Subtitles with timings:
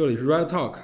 [0.00, 0.76] 这里是 Red Talk，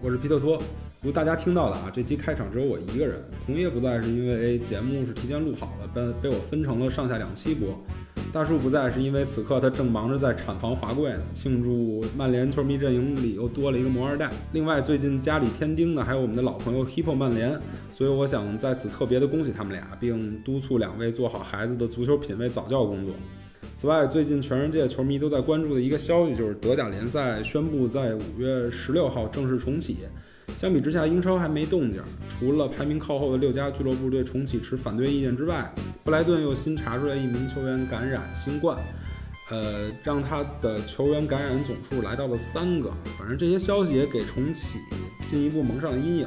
[0.00, 0.58] 我是皮特托。
[1.02, 7.78] 如大家听到的啊，这期开场只有我一个人，同业不在是因为节目是提前录好的，被被我分成了上下两期播。
[8.32, 14.30] 大树不在是因为此刻他正忙着在产房华贵呢，庆祝曼联球迷阵营里又多了一个摩二代。
[14.54, 17.60] 另外，最近家里添丁的还有我们的老朋友 Hippo 曼联，
[17.92, 23.14] 所以我想在此特别的恭喜他们俩，并督促两位做好孩子的足球品味早教工作。
[23.80, 30.00] 此外，最近全世界球迷都在关注的一个消息就是德甲联赛宣布在五月十六号正式重启。
[30.54, 31.98] 相比之下，英超还没动静。
[32.28, 35.72] 除了排名靠后的六家俱乐部对重启持反对意见之外，
[36.04, 38.76] 布莱顿又新查出来一名球员感染新冠，
[39.50, 42.92] 呃，让他的球员感染总数来到了三个。
[43.18, 44.76] 反正这些消息也给重启
[45.26, 46.26] 进一步蒙上了阴影。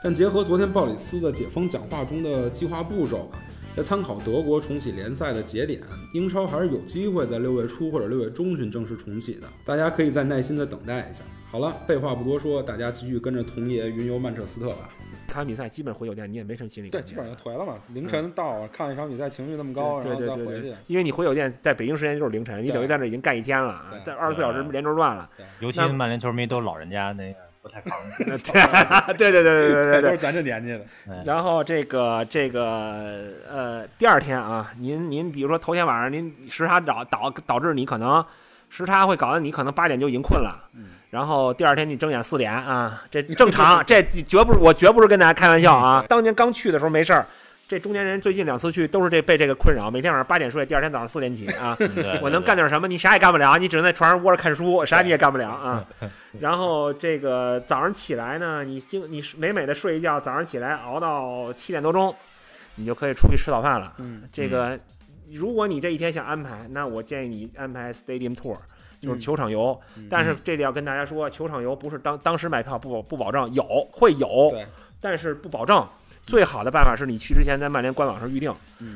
[0.00, 3.38] 但结合昨天鲍里斯的解封讲话中的计划步骤吧。
[3.76, 5.80] 在参考德国重启联赛的节点，
[6.12, 9.48] 英超还是有机会在六月初或者六月中旬正式重启的。
[9.64, 11.24] 大家可以再耐心的等待一下。
[11.50, 14.90] 好了，废话不多说，大家继续跟着童爷云游曼彻斯特吧。
[15.26, 16.88] 看完比赛基本回酒店，你也没什么心理。
[16.88, 17.74] 对，基本上就颓了嘛。
[17.92, 20.72] 凌晨到看一场比赛，情绪那么高，然后再回去。
[20.86, 25.28] 因为你回酒店，在北京时间就是凌晨，你等于在那已经干一天了啊，在二十四小时连轴转了。
[25.58, 27.34] 尤其曼联球迷都老人家那。
[27.64, 27.98] 不太扛，
[29.16, 30.84] 对对对对对对对，都是咱这年纪的。
[31.24, 38.22] 然后这个这个呃，第二天啊，您您比如说头天晚上您时差导导导致你可能
[38.68, 40.60] 时差会搞得你可能八点就已经困了，
[41.08, 46.04] 然后第二天你睁眼四点啊，这正常， 这绝不是我绝不是跟大家开玩笑啊。
[46.06, 47.26] 当年刚去的时候没事儿。
[47.66, 51.76] 这中年人最近两次去都是这被这个困扰，每天晚上八点睡，第二天早上四点起啊！
[52.20, 52.86] 我能干点什么？
[52.86, 55.84] 你啥也干不了，你只能在床上窝着看书，啥你也干不了啊！
[56.40, 62.14] 然后这个早上起来呢，你经你美美的睡一觉，早上起来熬到七点多钟，
[62.74, 63.94] 你就可以出去吃早饭了。
[63.96, 64.78] 嗯，这个
[65.32, 68.58] 如果你这一天想安排，那我建议你安排 stadium tour，
[69.00, 69.80] 就是球场游。
[70.10, 74.54] 但是这里要跟大家说，球场游不是当当时买票不不保证有会有，
[75.00, 75.82] 但是不保证。
[76.26, 78.52] 最好的办法是你去之前在曼联官网上预定，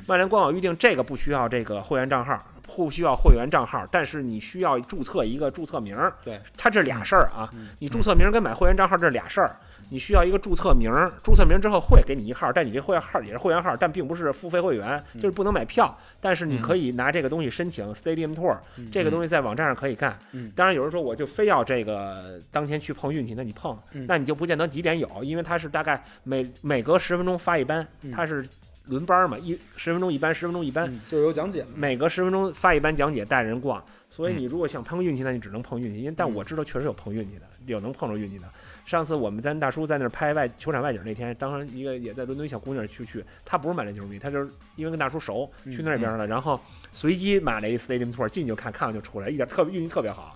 [0.06, 6.12] 曼联官网预定这个不需要这个会员账号，不需要会员账号，但是你需要注册一个注册名儿。
[6.22, 9.56] 对，它这俩事儿啊，你注册名跟买会员账号这俩事儿。
[9.91, 10.91] 你需要一个注册名，
[11.22, 15.97] 注册名之后会给你一号，但你这会员号也是会员号，但并不是付费会员，就是不能买票。
[16.21, 18.59] 但是你可以拿这个东西申请 Stadium Tour，
[18.93, 20.19] 这个东西在网站上可以看。
[20.54, 28.44] 当然有人说我就非要这个当天去碰运气，那你碰，那你就不见得几点有，因为它是大概每每隔十分钟发一班，它是
[28.87, 33.82] 轮班嘛，一十分钟一班，十分钟一班，就有讲解，每隔十分钟发一班讲解，带人逛。
[34.10, 35.98] 所以你如果想碰运气，那你只能碰运气。
[35.98, 38.48] 因为但我知道确实有碰运气的，有能碰着运气的。
[38.88, 46.59] 上次我们咱大叔在那儿拍外球场外景那天，当时一个也在伦敦小姑娘去去，她不是曼联球迷，她就是因为跟大叔熟，去那边了，然后
[46.91, 50.34] 随机买了一 stadium tour，进去就看看完就出来，一点特别运气特别好，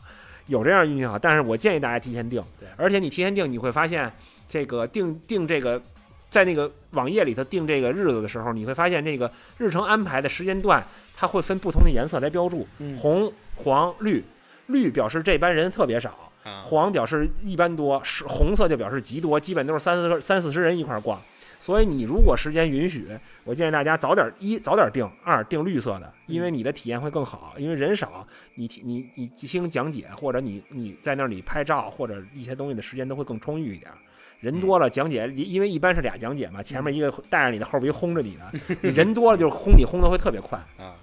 [0.49, 1.19] 有这样运气好。
[1.19, 2.45] 但是我建议大家提前订，
[2.77, 4.13] 而且你提前订，你会发现
[4.47, 5.81] 这个订订这个
[6.29, 10.85] 在那个网页里头订这个日子的时候，你会发现那个日程安排的时间段，
[11.17, 12.67] 它会分不同的颜色来标注，
[13.01, 14.23] 红、黄、绿，
[14.67, 16.31] 绿表示这班人特别少。
[16.63, 21.21] 黄表示一般多，是红色就表示极多，基本都是三四三四十人一块逛。
[21.59, 23.07] 所以你如果时间允许，
[23.45, 27.55] 我建议大家早点一早点定，二定绿色的，因为你的体验会更好。
[27.57, 28.27] 因为人少，
[28.57, 33.93] 你你你听讲解或者你你在那里拍照或者一些东西的时间都会更充裕一点。
[34.41, 40.97] 人多了讲解，因为一般是俩讲解嘛，前面一个带着你的，后边一轰着你的，你人多了就是轰你轰的会特别快 啊。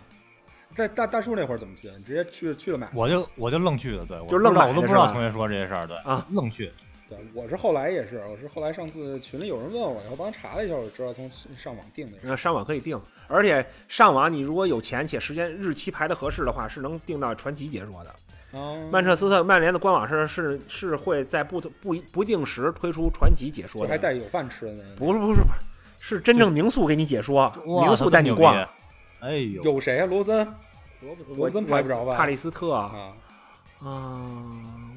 [0.79, 1.89] 在大大树那会儿怎么去？
[1.89, 2.87] 你直接去去了买？
[2.93, 6.71] 我就我就愣去的，对，就愣我都不知道同学说这些事儿，对啊，愣去。
[7.09, 12.13] 对，我是后来也是，我是后来上次群里有人问我，然后帮查了一下，我知道从上网订的。
[12.21, 18.15] 那上网可以订，而且上网你如果有钱且时间日期排的合适的话，是能订到传奇解说的。
[18.51, 24.83] 哦，曼彻斯特曼联的官网是是是会在不不不定时推出传奇解说的，还带有饭吃的呢？
[24.97, 25.47] 不是不是不
[25.99, 28.55] 是，是真正民宿给你解说，民宿带你逛。
[29.21, 30.05] 哎呦，有谁啊？
[30.05, 30.47] 罗森。
[31.35, 32.17] 罗森拍不着吧？
[32.17, 33.13] 帕里斯特啊，
[33.81, 34.21] 啊，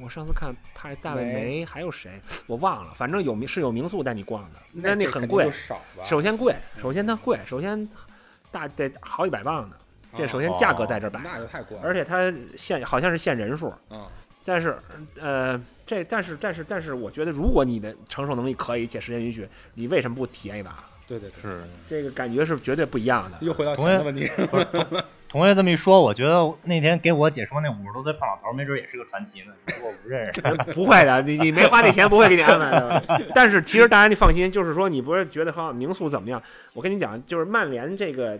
[0.03, 5.51] 我上次看帕大卫梅，还有谁我忘了，反正有是有民宿带你逛的，那那很贵。
[6.03, 7.89] 首先贵，首先它贵，首先
[8.51, 9.77] 大得好几百磅呢。
[10.15, 11.79] 这首先价格在这摆，那就太贵。
[11.83, 13.73] 而且它限好像是限人数，
[14.45, 14.77] 但是
[15.19, 20.85] 呃，这但是但是但是，我觉得如果你的承受能力可以且时间允许，你为什么不体验一把？
[21.07, 23.39] 对对是这个感觉是绝对不一样的。
[23.41, 24.31] 又回到钱的问题。
[25.32, 29.55] 同学这么一说，我觉得那天给我解说那五十多岁胖老头，没准也是个传奇呢。
[29.82, 30.43] 我不认识，
[30.75, 33.02] 不会的，你你没花那钱，不会给你安排的。
[33.34, 36.43] 但是其实大家你放心，就是说你不是觉得哈民宿怎么样？
[36.75, 38.38] 我跟你讲，就是曼联这个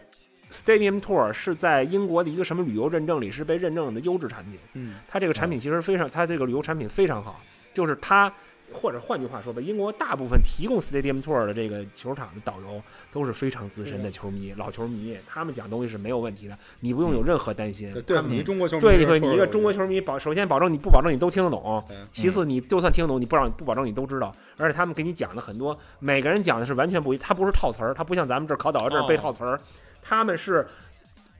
[0.51, 4.61] Stadium Tour 是在英国的一个什么旅游认证里是被认证的优质产品。
[4.75, 7.41] 嗯它这个产品其实非常，它这个旅游产品非常好，
[7.73, 8.31] 就是它，
[8.73, 12.83] 或者换句话说吧，英国大部分提供 Stadium Tour 的这个球场的导游
[13.13, 17.93] 都是非常资深的球迷、老球迷，他们讲东西是没有问题的，你不用有任何担心。
[18.07, 29.61] 对你中国球迷对你一个中国球迷保，首先保证你不保证你都听得懂，其次你就算听得懂，你不让不保证你都知道，而且他们给你讲的很多，每个人讲的是完全不一，他不是套词儿，他不像咱们这儿考导游这儿背哦套词儿，
[30.03, 30.67] 他们是。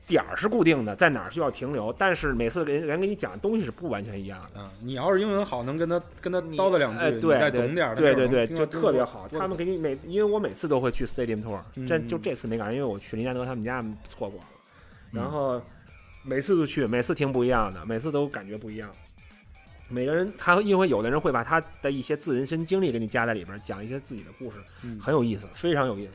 [0.05, 4.59] 点儿是固定的，在哪儿需要停留，但是每次人人给你讲的东西是不完全一样的。
[4.59, 9.27] 啊，你要是英文好，能跟他跟他叨叨两句，对对再懂点儿，对对对，就特别好。
[9.29, 14.45] 他们给你每，因为我每次都会去 Stadium Tour，嗯这就这次没赶上，因为我去林加德他们家错过了。
[15.13, 15.61] 嗯然后
[16.23, 18.89] 每次都去，每次听不一样的，每次都感觉不一样。
[19.89, 26.13] 每个人他因为有的人会把他的一些自人生经历给你加在里边，讲一些自己的故事，嗯很有意思，非常有意思。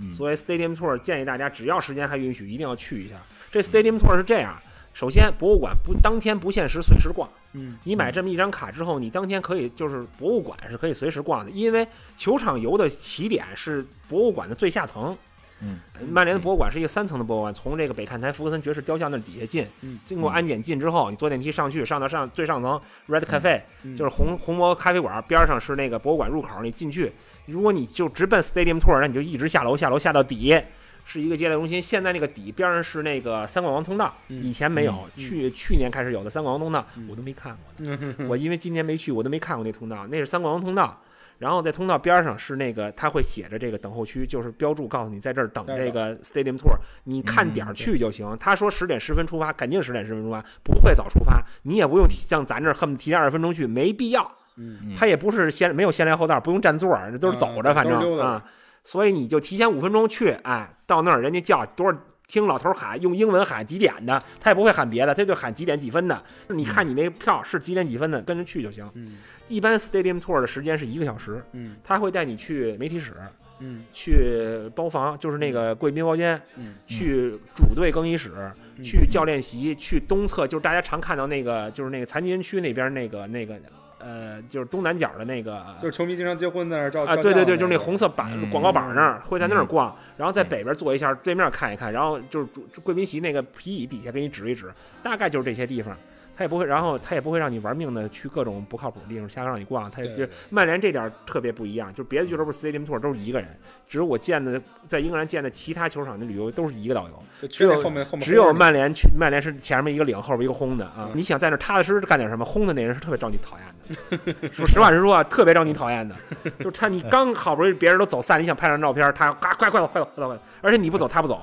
[0.00, 3.16] 嗯所以 Stadium Tour 建议大家只要时间还允许，一定要去一下。
[3.50, 4.58] 这 Stadium Tour 是这样，
[4.94, 7.28] 首先博物馆不当天不限时，随时逛。
[7.52, 11.86] 嗯你买这么一张卡之后，你当天可以就是博物馆是可以随时逛的，因为
[12.16, 15.16] 球场游的起点是博物馆的最下层。
[15.62, 27.12] 嗯，曼联的博物馆是一个三层的博物馆，从这个北看台福克森爵士雕像那底下进，嗯经过安检进之后，你坐电梯上去，上到上最上层 Red Cafe，、嗯就是红红魔咖啡馆边上是那个博物馆入口，你进去，
[27.46, 30.60] 如果你就直奔 Stadium Tour，那你就一直下楼，下楼下到底。
[31.06, 37.60] 是一个接待中心，现在那个底边上是那个三冠王通道，嗯以前没有，嗯去去年开始有的三冠王通道，嗯我都没看过。
[37.78, 41.00] 嗯 我因为今年没去，我都没看过那通道，那是三冠王通道。
[41.38, 48.36] 然后在通道边上是那个，他会写着这个等候区，就是标注告诉你在这儿等这个 Stadium Tour，你看点儿去就行。
[48.38, 51.42] 他说十点十分出发，肯定十点十分出发，不会早出发。
[51.62, 54.30] 你也不用像咱这儿恨不得提前二十分钟去，没必要。
[54.56, 54.94] 嗯。
[54.96, 58.44] 他也不是先没有先来后到，不用占座儿，都是走着，啊反正啊，
[58.82, 61.98] 所以你就提前五分钟去，哎，到那儿人家叫多少。
[62.30, 66.22] 听老头喊，用英文喊几点的，他也不会喊别的，他就喊几点几分的。
[66.50, 68.88] 你看你那票是几点几分的，跟着去就行。
[68.94, 69.18] 嗯。
[69.48, 71.74] 一般 Stadium Tour 的时间是一个小时，嗯。
[71.82, 73.14] 他会带你去媒体室，
[73.58, 73.82] 嗯。
[73.92, 76.74] 去包房，就是那个贵宾包间，嗯。
[76.86, 78.30] 去主队更衣室，
[78.76, 78.84] 嗯。
[78.84, 83.58] 去教练席，去东侧，就是大家常看到那个，就是那个残疾人区那边那个那个
[84.00, 85.64] 呃，就是东南角的那个。
[85.80, 95.96] 就是球迷经常结婚在那儿照啊，对对对，就是那红色板、嗯广告板那儿，会在那儿嗯逛，然后在北边坐一下，对面看一看，然后就是主贵宾席那个皮椅底下给你指一指，大概就是这些地方。
[96.36, 99.90] 他也不会，然后他也不会让你玩命的去各种不靠谱的地方瞎让你逛。
[99.90, 103.54] 他也就曼联这点儿特别不一样，就别的俱乐部 Stadium Tour 都是一个人，
[103.86, 104.58] 只有我见的
[104.88, 111.12] 在英格兰见的其他球场的旅游都是一个导游，只有后面后面只有曼联去曼联是前面一个领，后边一个轰的啊嗯。
[111.14, 113.74] 你想在那踏踏实实干点什么，轰的那人是特别招你讨厌的。
[114.52, 116.14] 说实话实说啊，特别招你讨厌的，
[116.58, 121.40] 就是他你刚好不容易别人都走散，你想拍张照片，他嘎快快走快走快走而且你不走他不走，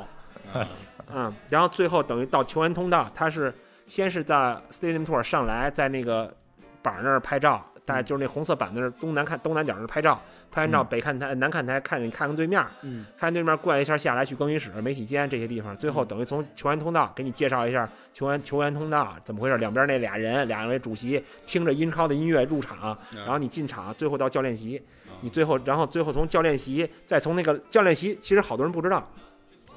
[0.54, 0.68] 啊
[1.14, 3.54] 嗯，然后最后等于到球员通道，他是
[3.86, 6.34] 先是在 Stadium Tour 上来，在那个
[6.82, 10.88] 板儿那儿拍照，大概就是那红色板那儿东南看东南角那儿拍照，拍完照嗯。
[10.90, 13.06] 北看台南看台看你看看对面，嗯。
[13.18, 24.84] 看对面过一下下来去更衣室、媒体间这些地方，最后等于从球员通道给你介绍一下球员球员通道怎么回事，两边那俩人，俩位主席听着英超的音乐入场，然后你进场，最后到教练席，
[25.22, 29.10] 你最后然后最后从教练席再从那个教练席，其实好多人不知道，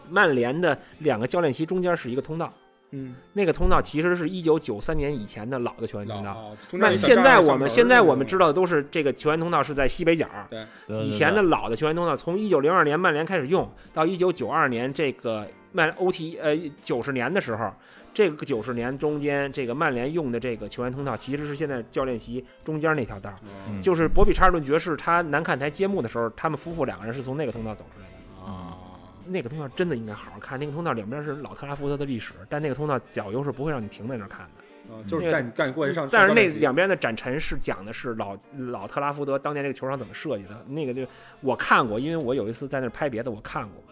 [0.09, 2.53] 曼联的两个教练席中间是一个通道，
[2.93, 6.57] 嗯，那个通道其实是一九九三年以前的老的球员通道。
[6.73, 10.67] 那现在我们现在我们知道的都是这个球员通道是在西北角，对。
[10.89, 17.73] 对以前的老的球员通道，从一九零二年曼联开始用，到一九九二年这个曼 OT 呃九十年的时候，
[18.13, 23.33] 这个九十年中间这个曼联用的这个球员通道，其实是现在教练席中间那条道，
[23.69, 23.81] 嗯。
[23.81, 28.20] 就是博比查尔顿爵士他南看台揭幕的时候，他们夫妇两个人是从那个通道走出来的。
[29.31, 34.95] 啊，那个通道真的应该好好看，那个通道两边是老特拉福德的历史，但那个通道导游是不会让你停在那儿看的。
[34.95, 41.07] 啊就是带你带你过去上，但是那两边的展陈是讲的是老老特拉福德当年这个球场怎么设计的，那个就
[41.41, 43.83] 我看过，因为我有一次在那儿拍别的，我看过。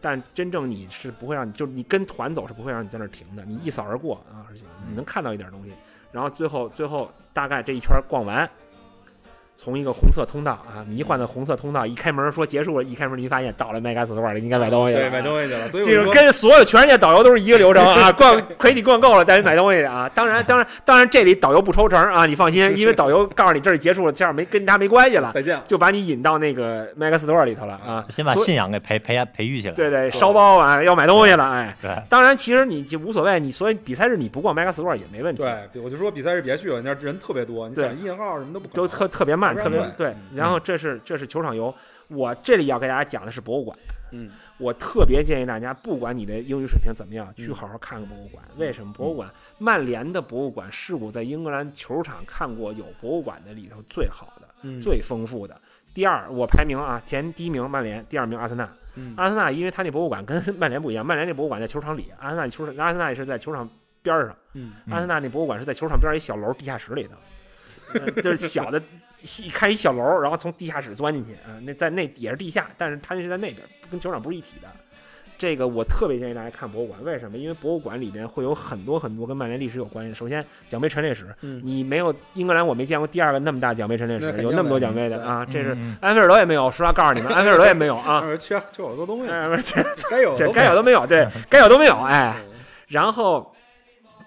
[0.00, 5.72] 但真正你是不会让你，就是你跟团走是不会让你在那儿停的，你一扫而过啊，而且你能看到一点东西。
[6.10, 8.48] 然后最后最后大概这一圈逛完，
[9.62, 20.10] 从一个红色通道啊，迷幻的红色通道一开门说结束了，一开门你发现到了麦加斯托尔了，应该买东西了啊，对买东西去了，所以就是跟所有全世界导游都是一个流程啊，逛 陪你逛够了，带你买东西去啊。
[20.14, 28.06] 当然，当然，当然，这里导游不抽成啊，你放心，因为导游告诉你这里结束了，这样没跟他没关系了，再见，就把你引到那个 Mega Store 里头了啊。
[28.08, 29.74] 先把信仰给培培培育起来。
[29.74, 31.76] 对对，烧包啊，要买东西了，哎。
[31.82, 40.14] 对，当然，其实你就无所谓，你所以比赛日你不逛 Mega Store 也没问题，对，我就说比赛日别去了，那人特别多，你想印号什么都不可都特特别慢，特别对。
[40.34, 41.74] 然后这是这是球场游，
[42.08, 43.78] 我这里要给大家讲的是博物馆。
[44.12, 44.28] 嗯
[44.58, 48.42] 我特别建议大家，不管你的英语水平怎么样，去嗯好好看个博物馆。
[48.56, 48.92] 为什么？
[48.92, 55.58] 博物馆，曼联的博物馆是我在英格兰球场看过有博物馆的里头最好的、嗯最丰富的。
[55.94, 58.68] 第二，我排名啊，前第一名曼联，第二名阿森纳。
[58.96, 63.68] 嗯阿森纳因为他那博物馆跟 曼联不一样，曼联那博物馆在球场里，阿森纳球场阿森纳也是在球场
[64.02, 67.14] 边儿上，嗯嗯阿森纳那博物馆是在球场边儿一小楼地下室里头，
[67.94, 68.80] 呃就是小的，
[69.42, 73.56] 一开一小楼，然后从地下室钻进去啊、那在那也是地下，但是它那是在那边，
[73.90, 74.68] 跟球场不是一体的。
[75.38, 77.38] 这个我特别建议大家看博物馆，为什么？
[77.38, 80.14] 因为博物馆里边会有很多很多跟曼联历史有关系的。
[80.14, 85.42] 首先，奖杯陈列室，嗯你没有英格兰，我没见过第二个那么大奖杯陈列室，那有那么多奖杯的啊！
[85.50, 88.22] 这是嗯安菲尔德也没有，实话告诉你们，安菲尔德也没有啊。
[88.36, 92.36] 缺缺好多东西，哎不是这该有的 这该有都没有，对， 该有都没有，哎。
[92.88, 93.50] 然后，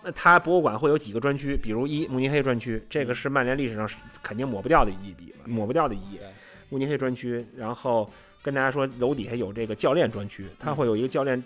[0.04, 6.22] 呃它博物馆会有几个专区，比如一慕尼黑专区，这个是曼联历史上是肯定抹不掉的一笔，抹不掉的一页。
[6.70, 8.10] 慕尼黑专区，然后
[8.42, 11.42] 跟大家说，楼底下有这个教练专区，它会有一个教练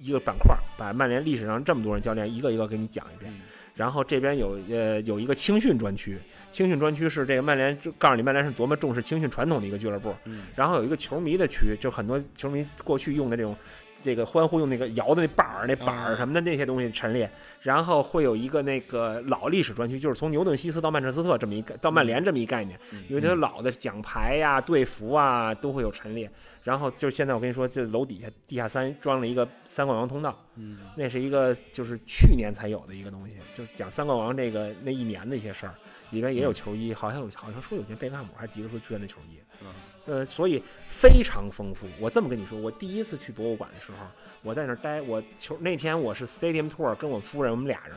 [0.00, 3.32] 一个板块，把曼联历史上这么多人教练一个一个给你讲一遍。
[3.32, 3.40] 嗯
[3.74, 6.18] 然后这边有呃有一个青训专区，
[6.50, 10.14] 青训专区是这个曼联就告诉你曼联是多么重视青训传统的一个俱乐部。
[10.26, 13.56] 嗯然后有一个球迷的区，就很多球迷过去用的这种
[14.02, 17.30] 这个欢呼用那个摇的那板儿、那板儿啊什么的那些东西陈列。
[17.60, 26.28] 然后会有一个那个老历史专区，就是从牛顿西斯到曼彻斯特这么一个到曼联这么一概念，嗯因为它老的奖牌呀、队服啊都会有陈列。
[26.64, 30.78] 然后就是现在我跟你说，这楼底下地下三装了一个三冠王通道，嗯。
[30.96, 35.74] 那是一个就是去年才有的一个东西，就是讲三冠王这个那一年的一些事儿，
[36.10, 39.68] 里边也有球衣，好像有好像说有件贝克汉姆还是吉克斯捐的球衣，嗯
[40.06, 41.86] 呃，所以非常丰富。
[42.00, 43.98] 我这么跟你说，我第一次去博物馆的时候，
[44.42, 47.96] 我在那儿待，我球那天我是 Stadium Tour 跟我夫人我们俩人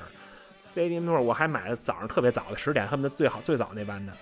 [0.64, 4.14] ，Stadium Tour 我还买了早上特别早的十点，恨不得最好最早那班的。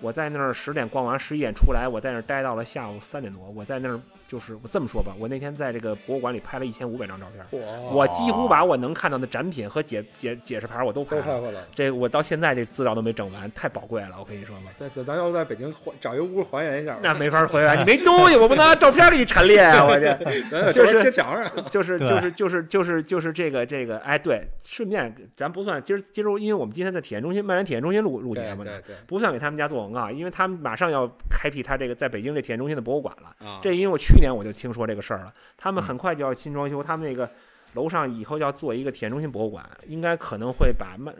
[0.00, 3.48] 我在那儿十点逛完，十一点出来，我在那儿待到了下午三点多。
[3.50, 7.60] 我在那儿就是我这么说吧，我那天在这个博物馆里拍了一千五百张照片。
[7.90, 11.22] 我几乎把我能看到的展品和解解解释牌我都拍了。
[11.22, 11.66] 都拍回来了。
[11.74, 14.70] 这我到现在这资料都没整完，太宝贵了，我跟你说吧。
[14.76, 19.84] 在咱咱要在北京还找一个屋还原一下，那没法还原，你没东西，我不能拿照片给你陈列啊！
[19.84, 20.14] 我这
[20.70, 21.50] 就是贴墙上。
[21.68, 33.34] 就是就是就是就是就是这个这个，哎，对，顺便咱不算今儿今儿，因为我们今天在体验中心曼联体验中心录录节目呢，对对不算给他们家做广告，因为他们马上要开辟他这个在北京这体验中心的博物馆了。
[33.44, 37.28] 啊，这因为我去年我就听说这个事儿了，他们很快就要新装修，他们那个
[37.72, 41.14] 楼上以后要做一个体验中心博物馆，应该可能会把曼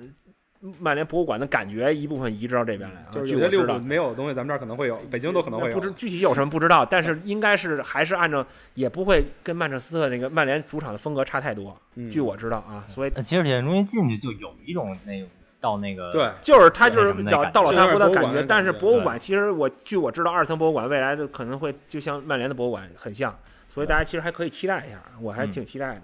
[0.79, 3.09] 曼联博物馆的感觉一部分移植到这边来啊。
[3.11, 5.75] 就是有些六没有的东西，咱们这儿可能会有，北京都可能会有。
[5.75, 11.75] 不知具体有什么不知道，但是 应该是还是按照，也不会跟曼彻斯特那个曼联主场的风格差太多。
[11.95, 15.27] 嗯据我知道啊，所以呃其实体验中心进去就有一种那个
[15.61, 23.39] 到那个对，就是他就是到到老三福的感觉，但是博物馆其实我据我知道，二层博物馆未来的可能会就像曼联的博物馆很像，
[23.69, 26.03] 所以大家其实还可以期待一下，我还嗯挺期待的。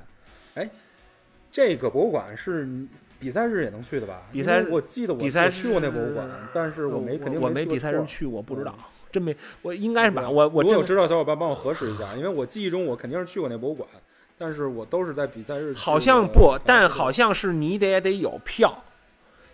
[0.55, 0.71] 哎
[1.51, 2.69] 这个博物馆是
[3.19, 4.25] 比赛日也能去的吧？
[4.31, 13.89] 比赛日我记得我比赛我去过那博物馆，但是我没肯定我没比赛日去，我不知道嗯，真没，我应该是吧，我我真如果有知道小伙伴帮我核实一下，因为我记忆中我肯定是去过那博物馆，
[14.37, 15.73] 但是我都是在比赛日。
[15.73, 18.85] 好像不，但好像是你得也得有票。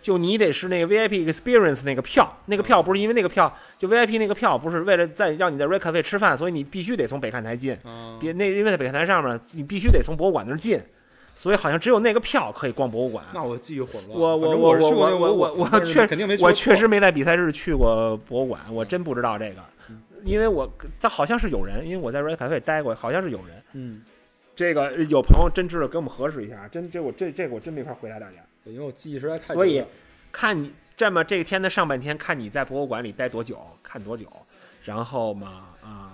[0.03, 7.71] 就你得是那个 VIP experience 那个票，那个票不是因为那个票，就 VIP 那个票不是为了在让你在 Red Cafe 吃饭，所以你必须得从北看台进。
[7.83, 10.77] 啊，别那因为在北看台上面，你必须得从博物馆那儿进，
[11.33, 13.23] 所以好像只有那个票可以逛博物馆。
[13.33, 14.19] 那我记忆混乱。
[14.19, 19.63] 我我我我我我确肯定没我确实没在比赛日去过博物馆，我真不知道这个，
[20.25, 20.69] 因为我
[20.99, 23.63] 他好像是有人，因为我在 Red Cafe 待过，好像是有人。
[23.71, 24.01] 嗯，
[24.53, 28.33] 这个有朋友真知道，给我们核实一下，真这我这这个我真没法回答大家。
[28.63, 29.87] 对因为我记忆实在太久所以了
[30.31, 34.25] 看你这么这一天的上半天，看你在博物馆里待多久，看多久，
[34.83, 36.11] 然后嘛啊、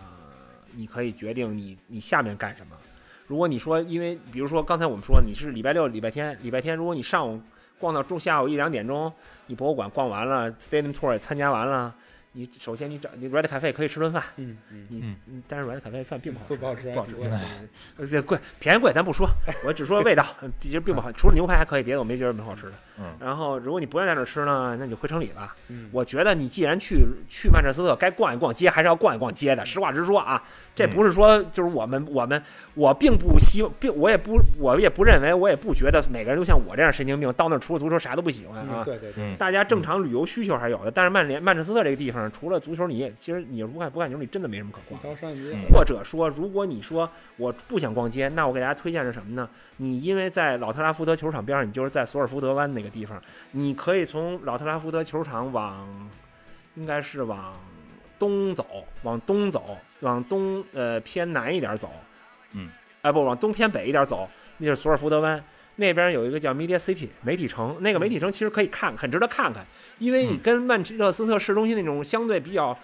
[0.73, 2.75] 你可以决定你你下面干什么。
[3.27, 7.39] 如果你说，因为比如说刚才我们说你是礼拜六、礼拜天、礼拜天，如果你上午
[7.77, 9.11] 逛到中下午一两点钟，
[9.47, 11.93] 你博物馆逛完了，Stadium Tour 也参加完了，
[12.33, 17.39] 你首先你找你 Red Cafe 可以吃顿饭，嗯嗯，你嗯嗯但是 Red Cafe 饭并不好吃，不不好吃，不好吃挺贵的
[17.97, 19.27] 呃，这贵便宜贵咱不说，
[19.65, 22.73] 我只说味道，嗯其实并不好，除了牛排还可以，别的我没觉得什么好吃的。
[23.01, 25.55] 嗯然后如果你不愿意在这吃呢，那你就回城里吧。
[25.69, 29.65] 嗯我觉得你既然去去曼彻斯特，该逛一逛街还是要逛一逛街的。
[29.65, 30.43] 实话实说啊，
[30.75, 32.41] 这嗯不是说就是我们我们
[32.75, 38.83] 我并不希望，并我也不我也不认为，我也不觉得每个人都像我这样神经病，到那儿除了足球啥都不喜欢啊嗯。
[38.83, 44.99] 对对对，嗯大家正常旅游需求还是有的，但是曼联曼彻斯特这个地方，除了足球，你也其实你不看不看球，你真的没什么可逛。
[45.71, 47.07] 或者说，如果你说
[47.37, 49.47] 我不想逛街，那我给大家推荐是什么呢？
[49.77, 53.21] 你因为在老特拉福德球场边上，你就是在索尔福德湾那个地方，
[53.51, 56.09] 你可以从老特拉福德球场往，
[56.73, 57.53] 应该是往
[58.17, 58.65] 东走，
[59.03, 61.91] 往东走，往东呃偏南一点走，
[62.53, 62.69] 嗯，
[63.03, 65.43] 哎不，往东偏北一点走，那就是索尔福德湾。
[65.79, 69.65] 那边有一个叫 Media City 媒体城，那个媒体城其实可以看，很值得看看，
[69.97, 72.77] 因为你嗯跟曼彻斯特市中心那种相对比较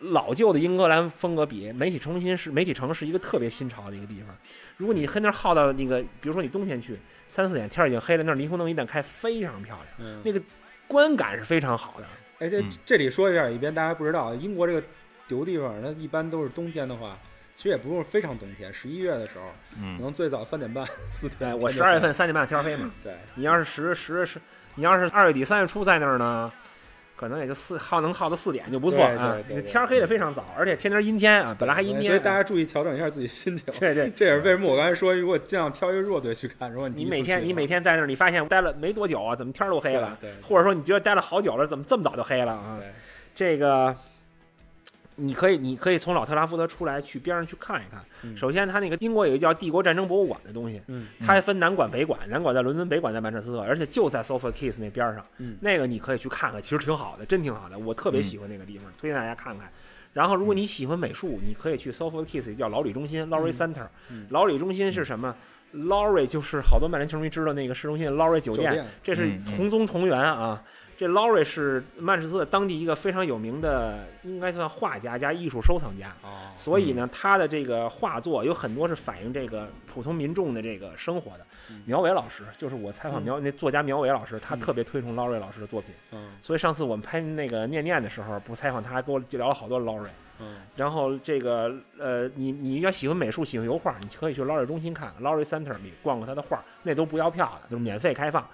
[0.00, 4.36] 老旧的英格兰风格比，媒体中心是媒体城是一个特别新潮的一个地方。
[4.76, 6.98] 如果你跟那儿耗到那个，比如说你冬天去，
[7.28, 10.40] 三四点天儿已经黑了，那儿霓虹灯一旦开，非常漂亮，嗯，那个
[10.86, 12.06] 观感是非常好的。
[12.38, 14.82] 哎，这嗯这里说一下，以便大家不知道，英国这个
[15.26, 17.18] 丢地方，它一般都是冬天的话，
[17.56, 21.38] 其实也不是非常冬天，十一月的时候，可嗯能最早三点半、四点。
[21.38, 24.38] 对我十二月份三点半天儿黑嘛，对，你要是十十十，
[24.74, 26.52] 你要是二月底三月初在那儿呢，
[27.16, 29.38] 可能也就四耗能耗到四点就不错啊。
[29.48, 33.72] 对天儿黑的非常早，而且天天阴天啊，本来还阴天，所以大家注意调整一下自己心情。
[33.80, 34.10] 对对。
[34.10, 36.70] 这也是为什么我刚才说，如果尽量挑一个弱队去看。
[36.70, 40.14] 如果你每天你每天天在那儿，你发现待了没多久啊，怎么天儿都黑了？
[40.20, 42.76] 对对或者说你觉得待了好久了，怎么这么早就黑了啊？
[42.78, 42.92] 对
[43.34, 43.96] 这个
[45.16, 48.04] 你可以，你可以从老特拉福德出来，去边上去看一看。
[48.22, 55.24] 嗯首先，它那个英国有一个叫帝国战争博物馆的东西，嗯它还分南馆北馆，南馆在伦敦，北馆在曼彻斯特，而且就在 Sofa Kiss 那边上。
[55.38, 59.70] 嗯那个你可以去看看，其实挺好的，真挺好的，我特别喜欢那个地方，推荐大家看看。
[60.12, 63.86] 然后，如果你喜欢美术，你可以去 Sofa Kiss，叫老李中心 （Lowry 嗯 Center）。
[64.10, 65.34] 嗯劳里中心是什么
[65.74, 70.62] ？Lowry 就是好多曼联球迷知道那个市中心的 Lowry 酒店，这是同宗同源啊。
[70.96, 76.08] 这 Laurie 是曼彻斯特当地一个非常有名的，应该算画家加艺术收藏家。
[76.22, 81.82] 哦，所以呢，他的这个画作有很多是反映这个普通民众的这个生活的嗯。
[81.84, 85.94] 苗伟老师就是我采访苗那作家苗伟老师，他嗯特别推崇 Laurie 老师的作品。
[86.12, 90.08] 嗯所以上次我们拍那个念念的时候，不采访他，还跟我聊了好多劳瑞。
[90.40, 98.46] 嗯然后这个呃，你你要喜欢美术，喜欢油画，你可以去 Laurie 中心看，Laurie Center 里逛逛他的画，那都不要票的，就是免费开放。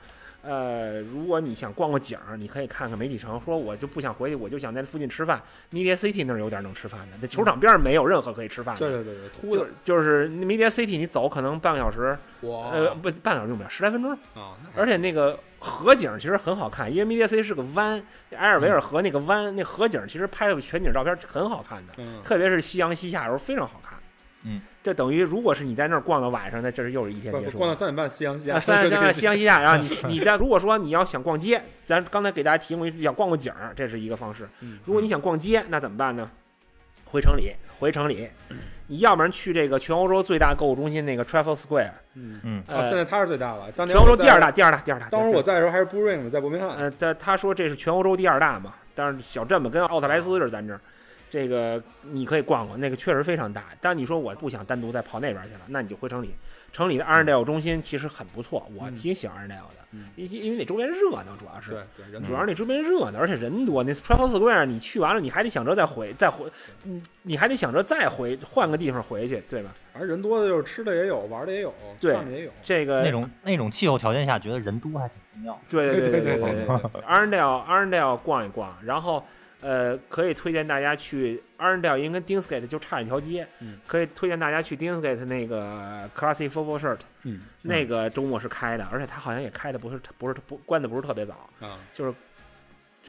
[0.43, 3.41] 呃，如果你想逛个景儿，你可以看看媒体城。
[3.45, 5.41] 说我就不想回去，我就想在附近吃饭。
[5.73, 8.79] Media City 那儿有点能吃饭的，那球场边上没有任何可以吃饭的。
[8.79, 14.13] 对对对对，秃就是 Media City，你走可能半个小时，呃，不，半个小时用不了，十来分钟。
[14.35, 23.92] 啊，而且那个河景其实很好看，因为 Media City 是个湾，埃尔维尔河那个湾，那河景其实拍的全景照片很好看的，嗯特别是夕阳西下的时候非常好看。
[24.45, 27.59] 嗯，这等于如果是你在那儿逛到晚上，那这是又是一天结束了。
[27.59, 34.49] 逛到三点半，夕阳西下，啊，三点半夕阳西下，然后你 你在如果说你要想逛街，咱刚才给大家提供一想逛个景儿，这是一个方式。
[34.61, 36.31] 嗯如果你想逛街，那怎么办呢？
[37.05, 38.27] 回城里，回城里，
[38.87, 44.51] 你要不然去这个全欧洲最大购物中心那个 Trafford Square，嗯，嗯哦，现在他是最大了，当年全欧洲第二大，。
[44.51, 45.11] 第二大，第二大。
[45.11, 46.75] 当时我在的时候还是 Ring 呢，在伯明翰。
[46.79, 50.81] 呃，他他说这是全欧洲第二大嘛，但是小镇嘛跟奥特莱斯是咱这儿，
[51.33, 53.65] 这个你可以逛逛，那个确实非常大。
[53.81, 56.35] 但你说我不想单独再跑那边去了，那你就回城里。
[56.71, 59.71] 城里的 a r n d a l e 中心其实很不错，我挺喜欢 a r n d a l e
[59.75, 63.83] 的，因、因为那周边热闹，主要是对,对主要是那周边热闹，而且人多。
[63.83, 66.45] 那 Travel S 公园你去完了，你还得想着再回再回，
[66.83, 69.75] 你你还得想着再回换个地方回去，对吧？
[69.95, 75.59] 反正人多的就是吃的也有，玩的也有，对，也有这个那种那种气候条件下，觉得人多还挺重要。
[75.71, 76.67] 对对对对对
[77.07, 79.25] a r n d a l e a r n d a l e 逛一逛，然后。
[79.63, 83.79] 呃，可以推荐大家去 Arndale，因为跟 Dinsgate 就差一条街，嗯。
[83.87, 92.13] 可以推荐大家去 Dinsgate 那个 Classic Football Shirt，嗯那个周末是开的，而且它好像也开的不是不是不关的不是特别早，啊，就是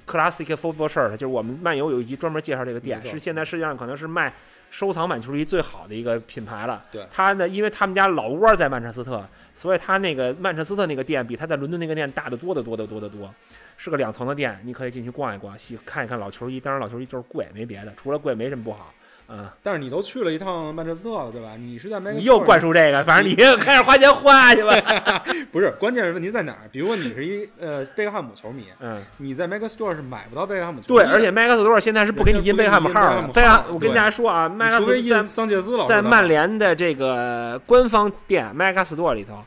[0.07, 4.31] Classic Football Shirt，就是我们漫游有一集专门介绍这个店，是现在世界上可能是卖
[4.69, 6.83] 收藏版球衣最好的一个品牌了。
[6.91, 7.05] 对。
[7.11, 13.31] 它呢，因为他们家老窝在曼彻斯特，所以它那个曼彻斯特那个店比他在伦敦那个店大得多得多得多得多，
[13.77, 16.59] 是个两层的店，你可以进去逛一逛，细看一看老球衣。
[16.59, 18.93] 当然，老球衣就是贵，没别的，除了贵没什么不好。
[19.29, 21.55] 嗯，但是你都去了一趟曼彻斯特了，对吧？
[21.57, 24.75] 你是在你又灌输这个，反正你开始花钱花去吧。
[25.49, 26.67] 不是，关键是问题在哪儿？
[26.71, 33.21] 比如说你是一呃贝克汉姆球迷，嗯，你在 Mega Store 是买不到贝克汉姆球衣对，而且麦克斯多尔现在是不给你印贝克汉姆号了。
[33.21, 39.41] 人家不给贝克汉，你印贝克汉姆号我跟大家说啊，麦克斯在印桑切斯老在曼联的这个官方店 Mega Store 里头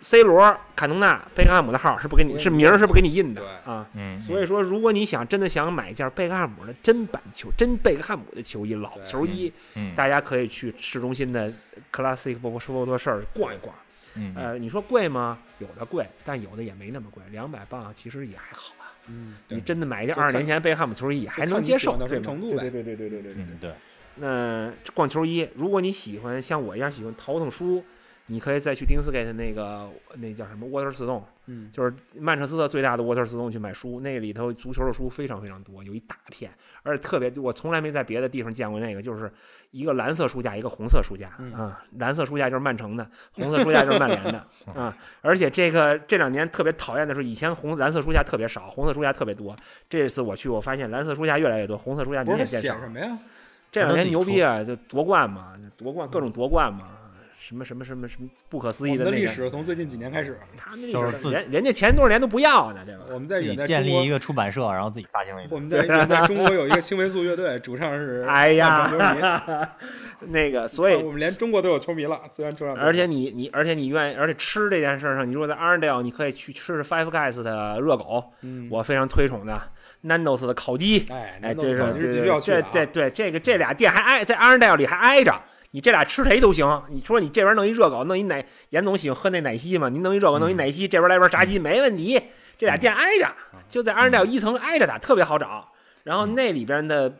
[0.00, 3.86] ，C 罗、坎通纳、贝克汉姆的号是不给你，是名儿是不给你印的啊。
[3.94, 11.52] 嗯，所以说，如果你想真的想买一件贝克汉姆的真版球、真贝克汉姆的球衣、老球衣，嗯大家可以去市中心的
[11.92, 13.74] Classic 波波说波多事儿逛一逛。
[14.16, 15.38] 嗯呃，你说贵吗？
[15.60, 18.90] 有的贵，但有的也没那么贵，两百磅其实也还好啊。
[19.06, 23.72] 嗯，你真的买一件二十年前贝克汉姆球衣也还能接受，到什对吗么程度呗对对对对对对对对，
[24.16, 27.84] 那逛球衣，如果你喜欢像我一样喜欢淘腾书，
[28.30, 31.68] 你可以再去丁斯盖特那个那叫什么 Waterstone，嗯。
[31.72, 36.50] 就是曼彻斯特最大的 Waterstone 去买书，那里头足球的书非常非常多，有一大片，
[36.84, 39.30] 而且特别，我从来没在别的地方见过那个，就是
[39.72, 49.56] 一个蓝色书架，一个红色书架嗯啊，蓝色书架就是曼城的，红色书架就是曼联的 啊，而且这个这两年特别讨厌的是，以前红蓝色书架特别少，红色书架特别多，
[49.88, 52.80] 这次我去我发现蓝色书架越来越多，红色书架不明显减少。
[52.80, 53.18] 什么呀？
[53.72, 53.94] 这两？
[53.94, 56.88] 年牛逼啊，就夺冠嘛，夺冠各种夺冠嘛，
[57.50, 63.00] 什么什么什么什么不可思议的历那个，史从最近几年开始，他们那就是自历史人人家前多少年都不要呢，对吧？
[63.10, 65.56] 我们在自己远在建立一，个出版社，然后自己发行一个。
[65.56, 68.88] 我们在远在中国有一个青霉素乐队，主唱是 哎呀，
[70.28, 79.60] 那个，所以我们连中国都有球迷了，虽然球场而且你你而且你愿意，而且吃这件事上，你如果在 Arndale，你可以去吃吃 Five Guys 的热狗，嗯，我非常推崇的
[80.04, 85.34] Nando's 的烤鸡，哎，哎，这是这这对这个这俩店还挨在 Arndale 里还挨着，
[85.72, 86.82] 你这俩吃谁都行。
[86.90, 89.88] 你说你这边弄一热狗，弄一奶，严总喜欢喝那奶昔嘛？
[89.88, 92.20] 您弄一热狗，弄一奶昔，这边来边炸鸡，没问题。
[92.58, 93.28] 这俩店挨着，
[93.68, 95.72] 就在 Arndale 一层挨着打，特别好找。
[96.02, 97.10] 然后那里边的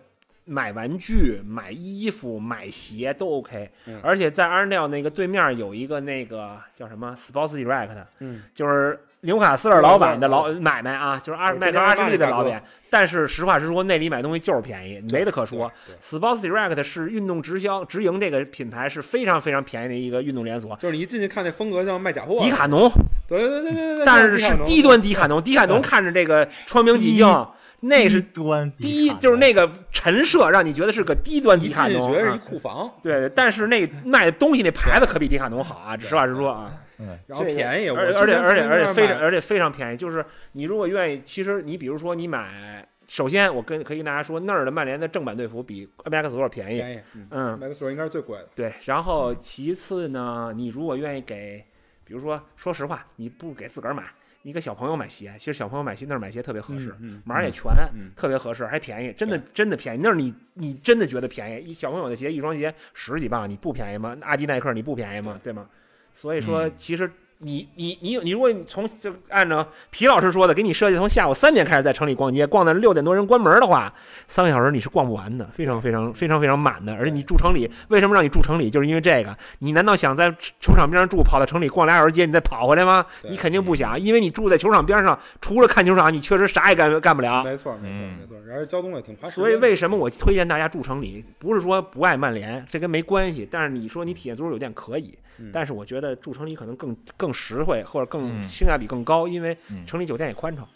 [0.44, 12.62] 买玩具、买衣服、买鞋都 OK，、嗯而且在 Arndale 那个对面有一个那个叫什么 Sports Direct，嗯，就是纽卡斯尔老板的老买卖啊，就是阿就是麦克阿什利的老板。
[12.88, 15.70] 但是实话实说，那里买东西就是便宜，没得可说。
[16.00, 20.74] Sports Direct 是运动直销直营这个品牌是非常非常便宜的一个运动连锁。
[20.76, 22.90] 就是你一进去看那风格像卖假货，迪卡侬，
[23.28, 27.46] 对对对对对对，但是是低端迪卡侬，迪卡侬看着这个窗明几净，
[27.80, 32.10] 那是端低，就是那个陈设让你觉得是个低端迪卡侬。
[32.10, 36.72] 觉得是一啊库房，对，但是那卖的东西那牌子可比迪卡侬好啊，实话实说啊。
[37.26, 48.72] 然后便宜，我而而且而且而且非常而且非常便宜，就是你如果愿意，其实你比如说你买，首先我跟可以跟大家说，那儿的曼联的正版队服比 MX 多少便宜，便宜，嗯，嗯，麦克索应该是最贵的，对。
[48.84, 51.64] 然后其次呢，你如果愿意给，
[52.04, 54.04] 比如说说实话，你不给自个儿买，
[54.42, 60.00] 你给小朋友买鞋，其实小朋友买鞋那儿买鞋特别合适，嗯，码儿也全，嗯特别合适，还便宜，真的真的便宜。
[60.02, 61.70] 那儿你你真的觉得便宜？
[61.70, 64.16] 一小朋友的鞋，一双鞋十几磅，你不便宜吗？
[64.22, 65.38] 阿迪耐克你不便宜吗？
[65.42, 65.68] 对吗？
[66.12, 67.10] 所以说，嗯其实
[67.42, 73.90] 你你你你，如果你从就按照皮老师说的，给你设计从下午三点开始在城里逛街，逛到六点多人关门的话，
[74.26, 76.92] 三个小时你是逛不完的，非常非常非常非常满的。
[76.92, 78.68] 而且你住城里，为什么让你住城里？
[78.68, 79.34] 就是因为这个。
[79.60, 83.06] 你难道想在球场边上住，跑到城里逛俩小时街，你再跑回来吗？
[83.22, 87.42] 你肯定不想，因为你住在球场边上，除了看球场，你确实啥也干干不了。
[87.42, 91.24] 没错没错嗯没错，然而且交通也挺花时间，所以为什么我推荐大家住城里？
[91.38, 93.48] 不是说不爱曼联，这跟没关系。
[93.50, 100.68] 但是你说你体验足球酒店可以，嗯但是我觉得住城里可能更更实惠，或者更嗯性价比更高，因为嗯城里酒店也宽敞。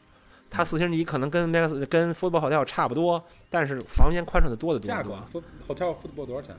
[0.50, 5.18] 它四星级可能跟 Max 跟 Football Hotel 差不多，但是房间宽敞的多得多价格
[5.66, 6.54] hotel football 多少钱？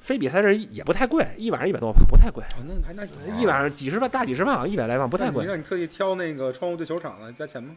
[0.00, 3.06] 非比赛日也不太贵，一晚上一百多，不太贵，哦，那还那
[3.40, 7.76] 一晚上几十万大几十万，一百来万不太贵，那你让你特意挑那个窗户对球场的加钱吗？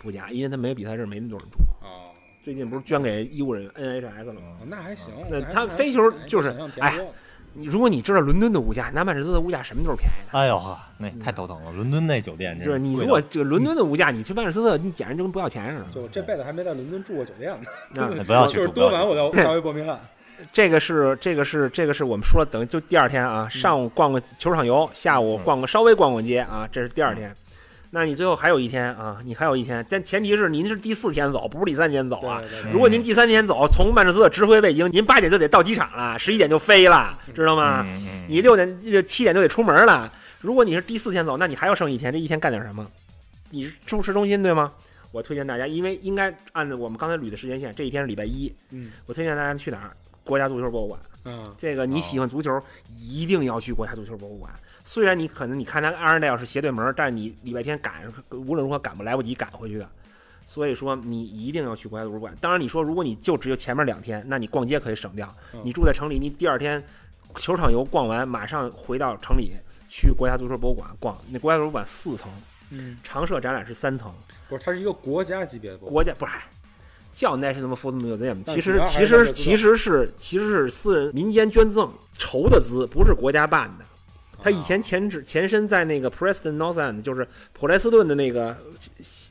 [0.00, 1.56] 不加，因为它没有比赛日没那么多人住。
[1.80, 2.12] 哦，
[2.44, 4.40] 最近不是捐给医务人员 NHS 了吗？
[4.60, 7.12] 哦那还行，那他飞球就是想象便宜多了
[7.56, 10.38] 你如果你知道伦敦的物价，南曼彻斯特的物价什么都是便宜的。
[10.38, 11.72] 哎呦呵，那太头疼了。
[11.72, 15.86] 伦敦那酒店就是你如果这个伦敦的物价，你去曼彻斯特，你简直就跟不要钱似的。
[15.94, 19.98] 就我这辈子还没在伦敦住过酒店呢，那 那不要去就是多晚我就稍微伯明翰。
[20.52, 27.34] 这个是这个是这个是我们说等于就第二天啊，上午逛个球场游，下午逛个稍微逛逛街啊，这是第二天。
[27.96, 32.42] 那你最后还有一天啊，你还有一天，但前提是您是第四天走，不是第三天走啊。
[32.42, 37.82] 对对对如果您第三天走，从曼彻斯特直飞北京，您八点就得到机场了，十一点就飞了，知道吗？
[37.88, 40.12] 嗯嗯你六点就七点就得出门了。
[40.42, 42.86] 如果你是第四天走，那你还要剩一天，这一天干点什么？
[43.48, 44.70] 你是住市中心对吗？
[45.10, 49.96] 我推荐大家，因为应该按照我们刚才捋的时间线，这一天是礼拜一，嗯我推荐大家去哪儿？
[50.22, 51.00] 国家足球博物馆。
[51.26, 54.52] 嗯，这个你喜欢足球，一定要去国家足球博物馆。
[54.84, 57.94] 虽然你可能你看他阿尔代尔是斜对门，但是你礼拜天赶
[58.30, 59.90] 无论如何赶不来不及赶回去的。
[60.46, 62.32] 所以说你一定要去国家足球馆。
[62.40, 65.60] 当然你说如果你就只有前面两天，那你逛街可以省掉嗯。
[65.64, 66.80] 你住在城里，你第二天
[67.34, 69.56] 球场游逛完，马上回到城里
[69.88, 71.20] 去国家足球博物馆逛。
[71.30, 72.30] 那国家博物馆四层，
[72.70, 74.14] 嗯，常设展览是三层，
[74.48, 76.32] 不是，它是一个国家级别的博物国家不是。
[77.10, 83.84] 叫 National Football Museum，其实其实其实是其实是私人民间捐赠筹的资，不是国家办的。
[84.42, 88.56] 他以前前指前身在那个 Preston North End，就是普莱斯顿的那个，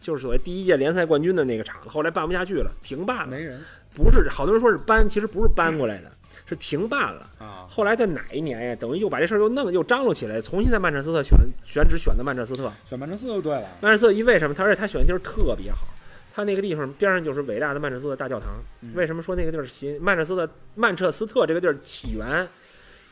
[0.01, 3.27] 就是所谓第一届联赛冠军的那个场子，后来办不下去了，停办了。
[3.27, 3.61] 没人
[3.93, 6.11] 不是，好多人说是搬，其实不是搬过来的，
[6.45, 7.29] 是停办了。
[7.39, 8.75] 啊，后来在哪一年呀？
[8.75, 12.69] 等于又把这事儿又弄又张罗起来，重新在曼彻斯特选选址选的曼彻斯特。
[12.85, 13.67] 选曼彻斯特就对了。
[13.79, 14.53] 曼彻斯特因为什么？
[14.53, 15.87] 他而且他选的地儿特别好，
[16.35, 18.61] 他那个地方边上就是伟大的曼彻斯特大教堂。
[18.81, 22.45] 嗯为什么说那个地儿起曼彻斯特曼彻斯特这个地儿起源？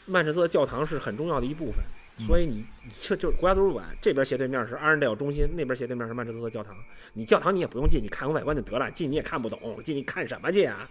[0.05, 1.81] 曼彻斯特教堂是很重要的一部分，
[2.27, 6.75] 所以你你就就是国家图书馆这边斜对面是阿尔代尔中心，那边斜对面是曼彻斯特教堂。
[7.13, 10.85] 你教堂你也不用进，你看个外观就得了，进你也看不懂，进去看什么去啊？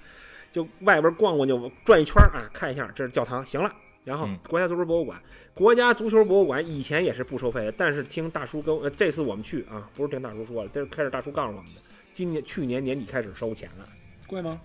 [0.50, 3.70] 就外边逛逛就转一圈儿啊，看一下这是教堂，行了。
[4.04, 5.20] 然后嗯国家足球博物馆，
[5.52, 11.80] 国家足球博物馆以前也是不收费的，但是听大叔跟呃这次我们去啊，不是听大叔说了，这是开始大叔告诉我们的，
[12.22, 13.88] 今年去年年底开始收钱了，
[14.28, 14.60] 贵吗？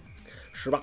[0.53, 0.79] 十磅，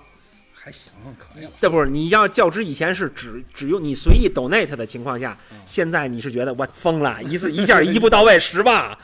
[0.52, 1.52] 还行，可以了。
[1.60, 8.98] 这不是你要较之以前是只只用你随意 donate 的情况下，嗯现在你是觉得我疯了，一次一下一步到位十万。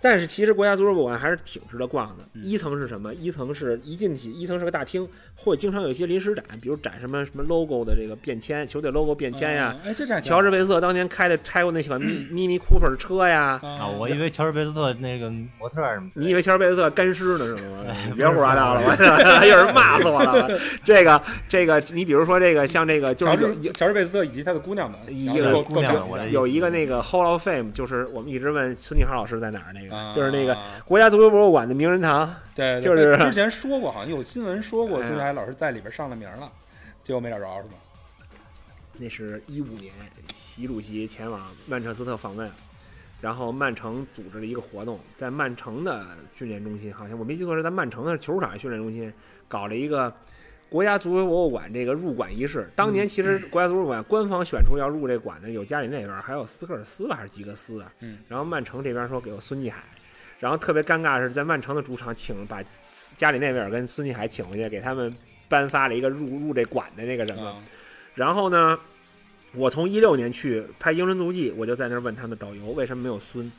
[0.00, 2.24] 嗯但是其实国家足球博物馆还是挺值得逛的。
[2.34, 3.14] 嗯一层是什么？
[3.14, 9.76] 一层是一进去，一层是个大厅，会经常有一些临时展，比如展什么什么 logo 的这个便签，球队 logo 便签呀。
[10.22, 15.82] 乔治贝斯特当年开的拆过那款 Mini Cooper 车呀，啊啊，我以为乔治贝斯特那个模特
[16.14, 17.84] 你以为乔治贝斯特干尸呢是吗？
[18.08, 18.80] 你别胡说八道了，
[19.40, 20.48] 我 有人骂死我了。
[20.82, 32.32] 这个这个，你比如说这个像这个就是乔治乔治贝斯特以及他的姑娘们，一个姑娘有一个那个 Hall of Fame，就是我们一直问孙继航老师在哪儿那个，啊就是那个国家足球博物馆的名人堂。
[32.54, 36.50] 对，对就是之前说过，好像有新闻说过孙海老师在里边上了名了，
[37.02, 37.74] 结果没找着是吧？
[38.98, 39.92] 那是一五年，
[40.34, 42.50] 习主席前往曼彻斯特访问，
[43.20, 49.10] 然后曼城组织了一个活动，在曼城的训练中心，好像我没记错是在曼城的球场训练中心
[49.48, 50.14] 搞了一个
[50.70, 52.70] 国家足球博物馆这个入馆仪式。
[52.76, 57.92] 当年其实国家足球馆官方选出要入这馆的有加里内维尔，还有斯科尔斯吧，还是吉格斯啊？
[58.02, 59.82] 嗯然后曼城这边说给我孙继海，
[60.38, 62.62] 然后特别尴尬的是在曼城的主场请把
[63.16, 65.12] 加里内维尔跟孙继海请回去，给他们
[65.48, 67.44] 颁发了一个入入这馆的那个什么。
[67.44, 67.56] 啊，
[68.14, 68.78] 然后呢，
[69.54, 73.50] 我从一六年去拍《英伦足迹》，我就在那儿问他们导游为什么没有孙，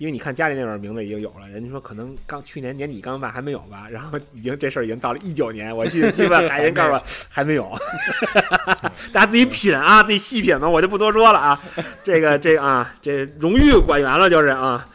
[0.00, 7.70] 因为你看家里那本名字已经有了，人家说可能刚去年年底刚办还没有吧，然后已经这事儿已经到了一九年，我去去问海人告诉我 还没有，
[9.12, 11.60] 大家自己品啊，自己细品吧，我就不多说了啊，
[12.02, 14.88] 这个这个啊，这荣誉馆员了就是啊。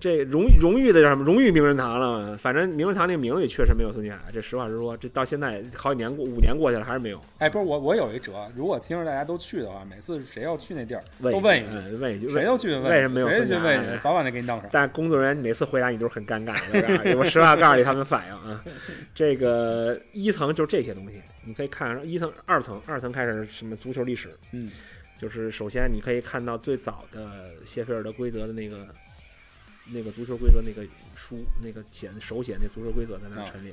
[0.00, 1.24] 这荣誉荣誉的叫什么？
[1.24, 2.36] 荣誉名人堂了。
[2.36, 4.18] 反正名人堂那个名里确实没有孙继海。
[4.32, 7.20] 这实话实说，这到现在好几年过五年过去了，还是没有。
[7.38, 14.68] 哎，不是我，我有一辙，如果听着大家都去的话，每次谁要去那地儿，问都问一句，嗯问一句，谁要去问，为什么没有谁孙问一句，早晚得给你当上。
[14.72, 18.62] 但是工作人员每次回答你都是很尴尬的， 我实话告诉你他们反应啊。
[19.14, 24.70] 这个一层就是这些东西，你可以看一层、二层，二层开始什么足球历史，嗯，
[25.16, 28.86] 就是首先你可以看到最早的谢菲尔德规则的那个
[29.92, 30.82] 那个足球规则那个
[31.14, 33.72] 书，那个写的手写那足球规则在那儿陈列，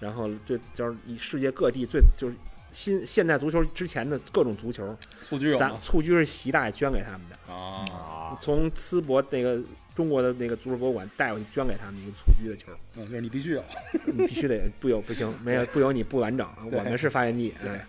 [0.00, 2.34] 然后最就是以世界各地最就是
[2.72, 5.78] 新现代足球之前的各种足球，咱蹴鞠有吗？
[5.82, 7.52] 蹴鞠是习大爷捐给他们的。
[7.52, 9.62] 啊，啊，从淄博那个
[9.94, 13.64] 中国的那个足球博物馆带回去捐给他们一个蹴鞠的球，嗯，就是你必须有。
[14.04, 17.54] 你必须得不有不行，没有不有你不完整，我们是发源地。
[17.62, 17.86] 对哎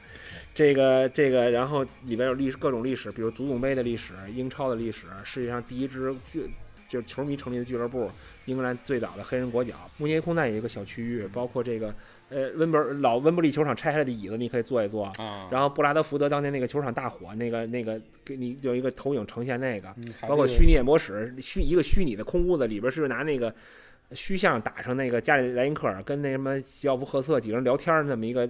[0.55, 6.49] 这个这个，然后里边有历史各种历史，比如足总杯的历史、英超的历史，世界上第一支俱
[6.87, 8.09] 就是球迷成立的俱乐部，
[8.45, 9.75] 英格兰最早的黑人国脚。
[9.97, 11.93] 慕尼黑空难有一个小区域，包括这个
[12.29, 15.05] 呃温布尔老温布利球场拆下来的椅子，你可以坐一坐。
[15.17, 23.53] 啊，然后布拉德福德当年那个球场大火，那个那个给你有一个投影呈现那个，嗯包括虚拟演播室，虚一个虚拟的空屋子，里边是拿那个
[24.13, 28.49] 虚像打上那个加里莱因克尔跟那什么西奥夫赫瑟几个人聊天那么一个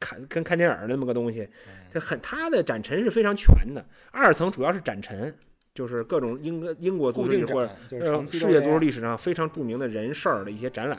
[0.00, 3.84] 看跟看电影那么个东西，嗯这很它的展陈是非常全的。
[4.10, 5.34] 二层主要是展陈，
[5.78, 10.98] 就是各种英国英国足球或者，世界足球历史上非常著名的人事儿的一些展览，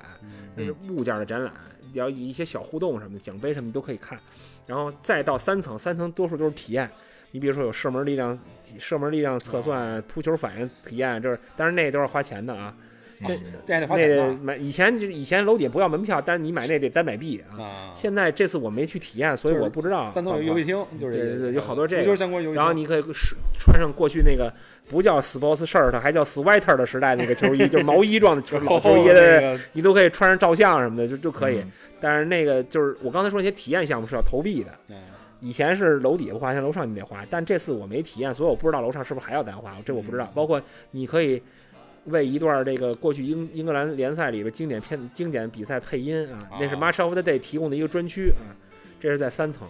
[0.56, 1.54] 是物件的展览，
[1.92, 4.18] 要一些小互动什么的，奖杯什么都可以看。
[4.66, 6.90] 然后再到三层，三层多数都是体验。
[7.32, 8.40] 你比如说有射门力量、
[8.78, 12.74] 射门力量测算、扑球反应体验，这是但是那都是花钱的啊。
[13.26, 17.62] 这这还得花那买以前就是以前楼底不要门票，但是你买那得单买币啊。
[17.62, 20.10] 啊，现在这次我没去体验，所以我不知道。
[20.12, 22.56] 三层有游戏厅，就是对对对有好多这个相关游戏。
[22.56, 24.54] 然后你可以是穿上过去那个
[24.88, 31.60] 不叫 sports shirt，还叫 sweater 的时代那个球衣， 就是毛衣状的球老 球衣的，你都可以穿上照相什么的，就就可以。
[31.60, 34.96] 嗯但是那个就是我刚才说那些体验项目是要投币的，嗯
[35.42, 37.26] 以前是楼底下不花钱，楼上你得花。
[37.30, 40.24] 但这次我没体验，所以我不知道楼上是不是还要单花，这我不知道。
[40.24, 41.44] 嗯包括你可以
[42.12, 48.52] 为一段这个过去英英格兰联赛里边经典片经典比赛配音啊，那是啊 Match of the Day 提供的一个专区啊，
[49.00, 49.68] 这是在三层，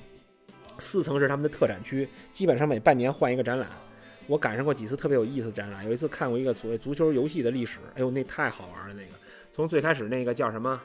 [0.77, 3.69] 四层是他们的特展区，基本上每半年换一个展览。
[4.27, 9.09] 我赶上过几次特别有意思的展览，有一次看过一个所谓足球游戏的历史，哎呦那太好玩了，那个
[9.51, 10.79] 从最开始那个叫什么？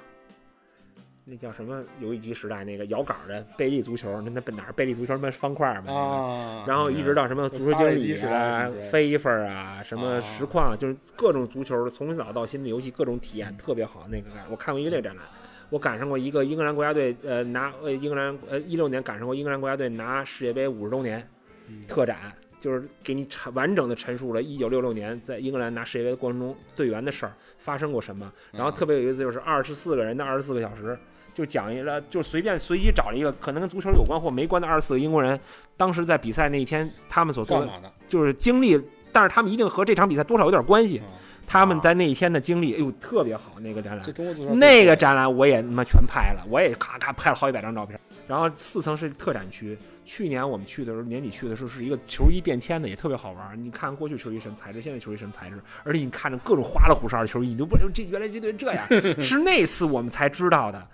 [1.26, 14.06] 那叫什么游戏机时代那个摇杆的贝利足球，那那哪儿贝利足球什么方块嘛、那个啊，然后一直到什么足球经理就八啊位机时代、飞分啊、什么啊实况，就是各种足球从早到新的游戏各种体验特别好。
[14.10, 15.24] 那个我看过一个这个展览，
[15.70, 21.26] 我赶上过一个英格兰国家队，呃，拿呃英格兰呃一六年赶上过英格兰国家队拿世界杯五十周年
[21.68, 28.30] 嗯特展，就是给你阐完整的陈述了一九六六年在英格兰拿世界杯的过程中队员的事儿发生过什么。
[28.52, 30.98] 然后特别有意思，就是二十四个人的二十四个小时，
[31.34, 35.38] 就讲一了，就随便随机找了一个可能跟足球有关或没关的二十四个英国人，
[35.76, 37.68] 当时在比赛那一天他们所做的？
[38.08, 38.80] 就是经历，
[39.12, 40.98] 但是他们一定和这场比赛多少有点关系。
[41.00, 41.04] 啊
[41.46, 48.00] 他们在那一天的经历，哎呦，特别好那个展览那个展览我也他妈全拍了，我也咔咔拍了好几百张照片。
[48.26, 49.76] 然后四层是特展区。
[50.06, 53.62] 去年我们去的时候，年底去的时候是一个球衣变迁的，也特别好玩。
[53.62, 59.22] 你看过去球衣什么材质，现在球衣什么材质，而且你看着各种花里胡哨的球衣，你都不知道这原来这队这样。
[59.22, 60.88] 是那次我们才知道的。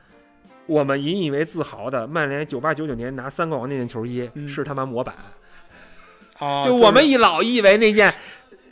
[0.70, 4.46] 我们引以为自豪的曼联九八九九年拿三冠王那件球衣、嗯。
[4.46, 5.12] 是他妈模板，
[6.38, 8.14] 哦，就我们一老以为那件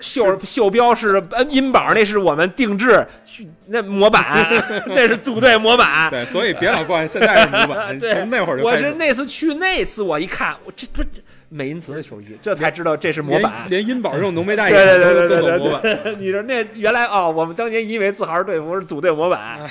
[0.01, 3.05] 袖 袖标是呃银宝，那是我们定制
[3.67, 4.49] 那模板，
[4.87, 6.09] 那是组队模板。
[6.09, 11.09] 对，所以别老怪现在是模板， 从那会儿就我是那次去那次我一看，我这不是
[11.49, 13.87] 美因茨的球衣，这才知道这是模板连。
[13.87, 19.67] 英宝这种浓眉大眼都对对对对对都模板，你说那原来哦，我们当年以为自豪是队服是组队模板，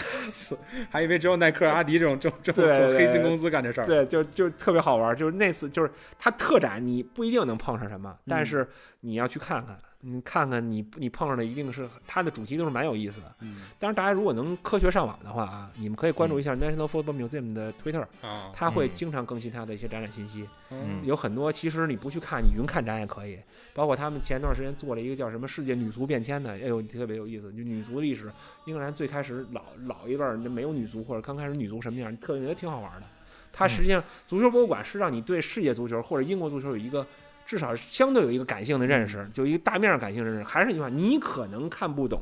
[0.89, 3.85] 还以为只有耐克、阿迪这种这种这种黑心公司干这事儿。
[3.85, 5.15] 对，就就特别好玩。
[5.15, 8.67] 就是那次，就是它特展，你不一定能碰上什么，但是
[9.01, 9.77] 你要去看看，
[10.09, 13.35] 你看看你你碰上的一定是它的主题都是蛮有意思的。
[13.41, 20.47] 嗯当然，大家如果能科学上网的话啊，你们可以关注一下 National Football Museum 的 Twitter，啊，它会嗯经常更新它的一些展览信息。
[20.71, 23.37] 嗯有很多其实你不去看，你云看展也可以。
[23.73, 27.51] 包括他们前段时间做了一个叫什么世界女足变迁的，哎呦特别有意思。
[27.51, 28.31] 就女足历史，
[28.65, 33.07] 英格兰最开始老老一辈儿那没有女足，或者刚开始女足什么样，特别挺好玩的。
[33.51, 37.05] 它实际上足球博物馆是让你对世界足球或者英国足球有一个
[37.47, 40.43] 至少相对有一个感性的认识，就一个大面儿感性的认识。
[40.43, 42.21] 还是那句话，你可能看不懂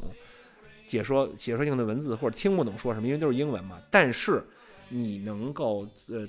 [0.86, 3.80] 解说解说性的文字，或者听不懂说什么，因为都是英文嘛。
[3.90, 4.42] 但是
[4.90, 6.28] 你能够呃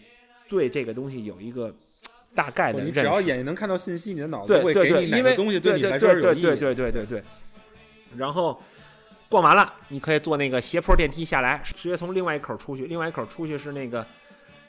[0.49, 1.71] 对这个东西有一个
[2.35, 2.95] 大概的认识。
[2.95, 6.43] 只要眼睛能看到信息，你的脑子会对对对，给你哪因为个东西对对你来说有意义。
[6.43, 7.23] 对对对对对对。
[8.17, 8.59] 然后
[9.29, 12.87] 逛完了，你可以坐那个斜坡电梯下来，直接从另外一口出去。
[12.87, 14.07] 另外一口出去是那个，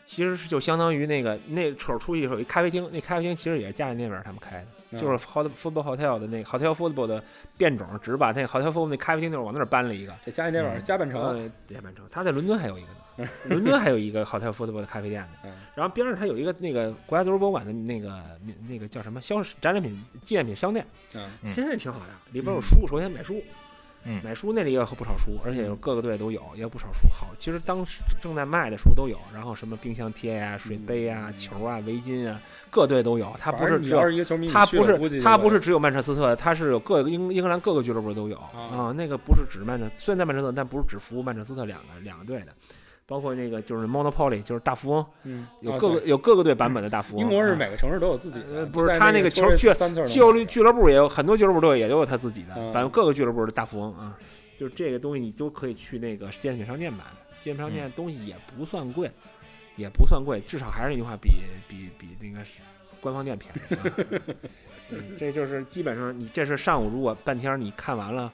[0.07, 4.67] 其实是就相当于那个那口出去时候一咖啡厅，那咖啡厅其实也是加里那边他们开的。
[4.89, 7.21] 嗯就是 Hot Football Hotel 的那个 Hotel Football 的
[7.57, 10.15] 变种，只是把那个 Hotel Football 那咖啡厅那儿往那儿搬了一个。
[10.25, 15.29] 这加里内瓦尔加半城，加半，城，他在伦敦还有一个呢，伦敦还有一个 Hotel Football 的咖啡店呢。
[15.43, 18.17] 嗯然后边上他有一个那个国家足球博物馆的那个
[18.65, 23.35] 那个叫什么销展览品纪念品商店，嗯嗯现在挺好的，里边有书，首先买书。
[23.35, 23.43] 嗯
[24.23, 27.07] 买书那里也有不少书，而且有各个队都有，也有不少书。
[27.09, 32.39] 好，其实当时正在卖的书都有，然后什么冰箱贴呀、水杯呀、嗯球啊、围巾啊，
[32.69, 33.35] 各队都有。
[33.39, 38.91] 他不是只有要是一个球迷，它不是就会它不是只有曼彻斯特，他是有各个英英格兰各个俱乐部都有啊啊。
[38.91, 42.53] 那个不是指曼彻，虽然在曼彻斯特，但不是只服务曼彻斯特两个两个队的，
[43.07, 45.47] 包括那个就是 Monopoly，就是大富翁，嗯。
[45.61, 47.23] 有各个有各个队版本的大富翁。
[47.23, 47.55] 英国是啊。
[47.57, 49.73] 每个城市都有自己的，呃不是他那个球球俱
[50.05, 52.73] 俱乐俱乐部也有很多俱乐部都有也都有他自己的，嗯。
[52.73, 54.17] 反正各个俱乐部的大富翁啊，
[54.59, 57.05] 就是这个东西你都可以去那个纪念品商店买，
[57.41, 59.09] 纪念品商店东西也不算贵，
[59.77, 61.29] 也不算贵，至少还是那句话，比
[61.67, 62.45] 比比那个
[62.99, 64.21] 官方店便宜。
[65.17, 68.31] 这就是基本上你这是上午如果半天儿你看完了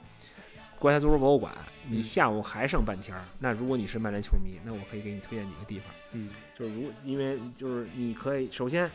[0.84, 1.50] 国家足球博物馆，
[1.88, 5.90] 你嗯下午还剩半天儿，那如果你是曼联球迷，那我可以给你推荐几个地方。
[6.12, 8.90] 嗯就是如因为就是你可以首先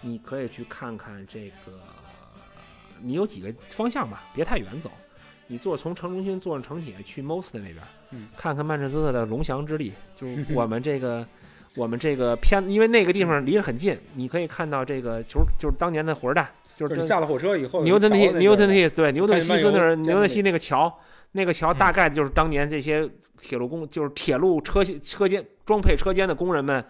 [0.00, 1.78] 你可以去看看这个，
[3.00, 4.90] 你有几个方向吧，别太远走。
[5.46, 7.76] 你坐从城中心坐上城铁去 Most 那边，
[8.10, 11.24] 嗯看看曼彻斯特的龙翔之力，就是我们这个
[11.76, 20.92] 我们这个偏，因为那个地方离得很近，你可以看到这个球，就是当年的火车站，就就是下了火车以后，牛顿梯，桥那牛顿边梯，对，牛顿西斯那儿，牛顿西那个桥，
[21.32, 26.84] 那个桥嗯大概就是当年这些铁路工，就是铁路车车间装配车间的工人们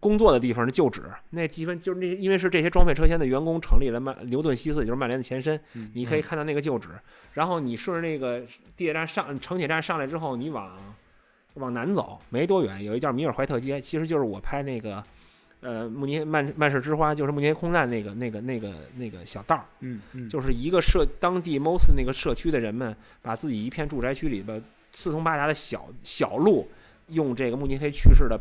[0.00, 1.04] 工作的地方的旧址。
[1.30, 5.58] 那积分就是那，因为是这些装配车间的员工成立了曼牛顿西斯，也就是曼联的前身。
[5.74, 6.88] 嗯你可以看到那个旧址，
[7.34, 8.40] 然后你顺着那个
[8.76, 10.76] 地铁站上城铁站上来之后，你往
[11.54, 15.02] 往南走没多远，有一叫米尔怀特街，其实就是我拍那个。
[15.60, 24.62] 呃，慕尼黑曼曼市之花就是慕尼黑空难那个那个那个那个小道儿，嗯嗯，就是一个社当地 most 那个社区的人们，把自己一片住宅区里边
[24.92, 26.68] 四通八达的小小路，
[27.08, 28.38] 用这个慕尼黑去世的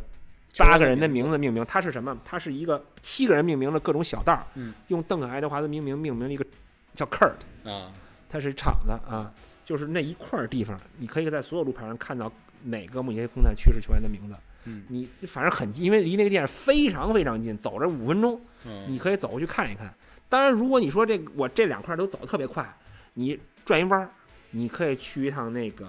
[0.57, 1.65] 八个人的名字命名。
[1.65, 2.15] 它是什么？
[2.23, 6.45] 它是一个七个人命名的各种小道儿，嗯用邓肯爱德华的命名命名了一个
[6.93, 7.33] 叫 Kurt，
[7.63, 7.91] 啊，
[8.29, 9.33] 它是厂子啊，
[9.63, 12.31] 就是那一块儿地方，你可以在所有路牌上看到
[12.63, 14.35] 哪个慕尼黑空难去世球员的名字。
[14.65, 18.39] 嗯你反正很近，因为离那个电影非常非常近，走着五分钟。
[18.65, 19.93] 嗯你可以走过去看一看。
[20.27, 22.67] 当然，如果你说这个我这两块都走得特别快，
[23.13, 24.09] 你转一弯儿，
[24.51, 25.85] 你可以去一趟那个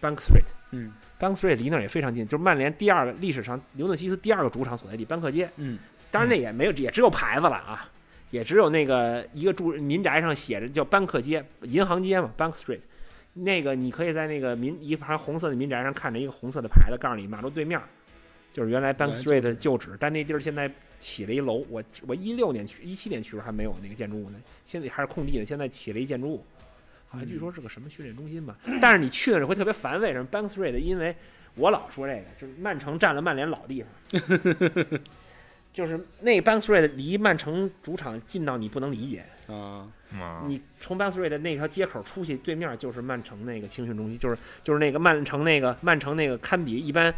[0.00, 0.46] Bank Street。
[0.70, 5.48] 嗯 Bank Street 离那儿也非常近，就是曼联第二个历史上牛顿西斯第二个主场所在地班克街。
[5.56, 5.78] 嗯
[6.10, 7.88] 当然那也没有，也只有牌子了啊，
[8.30, 12.80] 也只有那个一个住民宅上写着叫班克街，银行街嘛，Bank Street。
[13.34, 17.80] 那个你可以在那个民一排红色的民宅上看着一个红色的牌子，告诉你马路对面
[18.52, 21.66] 就是原来 Bank Street 的旧址，但那地儿现在起了一楼。
[21.68, 26.46] 我我一六年去，一七年去的时候还没有那个建筑物呢，现在还是空地呢，现在起了一建筑物，
[27.08, 28.56] 好像据说是个什么训练中心吧。
[28.80, 30.78] 但是你去的时候会特别烦，为什么 Bank Street？
[30.78, 31.16] 因为
[31.56, 33.90] 我老说这个，就是曼城占了曼联老地方，
[35.74, 39.24] 就是那 Bank Street 离曼城主场近到你不能理解。
[40.46, 47.12] 你从 Bank Street 的那条街口出去，对面就是曼城那个青训中心，就是就是那个曼城那个曼城那个堪比一般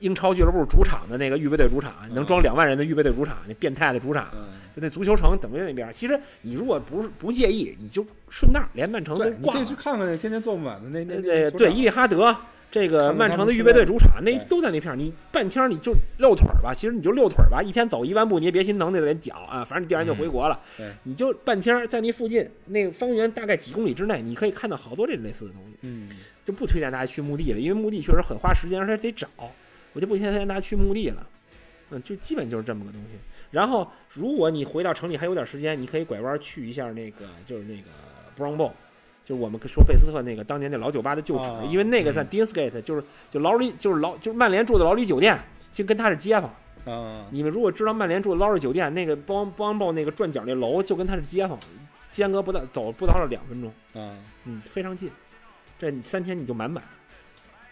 [0.00, 4.28] 英超俱乐部主场的那个预备队主场，能装两万人的预备队主场，那变态的主场。
[4.34, 9.76] 嗯，就那足球城等于那边，其实你如果不是不介意，你就顺道连曼城都逛，你可以去。
[9.76, 12.36] 看看那天天坐不满的那那呃那对伊利哈德
[12.70, 14.96] 这个曼城的预备队主场，那都在那片儿。
[14.96, 20.58] 你半天儿你就遛腿儿吧，其实你就遛腿儿吧，一天走一万步，你也别心疼那点脚啊，反正你第二天就回国了。
[20.76, 25.76] 对你就半天儿在那附近，那个方圆大概几公里之内，你可以看到好多这类似的东西。
[25.82, 26.08] 嗯，
[26.44, 29.26] 就不推荐大家去墓地了，因为墓地确实很花时间，而且得找，
[29.92, 31.26] 我就不推荐大家去墓地了。
[31.90, 33.18] 嗯，就基本就是这么个东西。
[33.50, 37.88] 然后，如果你回到城里还有点时间，你可以拐弯去一下那个，就是那个
[38.38, 38.70] Brown Bowl，
[39.30, 45.40] 就是我们说贝斯特那个当年那老酒吧的旧址，啊因为那个在 Deansgate，就是就劳里就是劳就是曼联住的劳里酒店，
[45.72, 46.52] 就跟他是街坊。
[46.84, 51.56] 啊，你们如果知道曼联住的劳里酒店，那个 Brown Brown Bowl 那个转角那楼就跟他是街坊，
[52.10, 53.70] 间隔不到走不到了两分钟，
[54.02, 55.08] 啊，嗯，非常近。
[55.78, 56.82] 这你三天你就满满。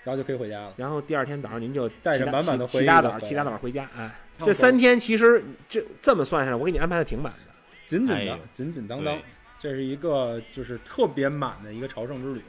[0.05, 0.73] 然后就可以回家了。
[0.77, 3.89] 然后第二天早上您就带着满满的回家早，回忆就走起大早回家。
[3.97, 4.09] 哎，
[4.45, 7.39] 这三天其实这这么算下来，我给你安排的挺满的。
[7.85, 9.25] 紧紧的哎，紧紧当当对，
[9.59, 12.41] 这是一个就是特别满的一个朝圣之旅。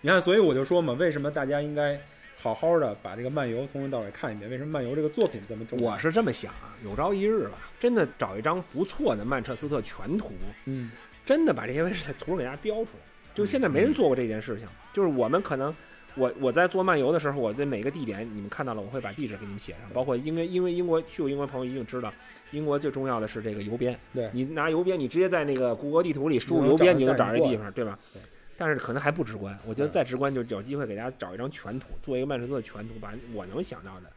[0.00, 2.00] 你看，所以我就说嘛，为什么大家应该
[2.36, 4.50] 好好的把这个漫游从头到尾看一遍？
[4.50, 5.92] 为什么漫游这个作品这么重要？
[5.92, 10.32] 我是这么想啊，有朝一日吧，真的找一张不错的曼彻斯特全图，
[10.66, 10.90] 嗯，
[11.24, 13.00] 真的把这些位置在图上给大家标出来。
[13.34, 15.74] 就是现在没人做过这件事情，就是我们可能。
[16.18, 22.10] 我我在做漫游的时候，我在每个地点你们看到了，我会把地址给你们写上，包括因为因为英国去过英国朋友一定知道，
[22.50, 23.98] 英国最重要的是这个邮编。
[24.14, 28.22] 对你拿邮编，你直接在那个谷歌地图里输入邮编，你就能找这地方，对吧对？
[28.56, 34.10] 但是可能还不直观，我觉得再直观就有机会给大家找一张全图，做一个曼彻斯特全图，把我能想到的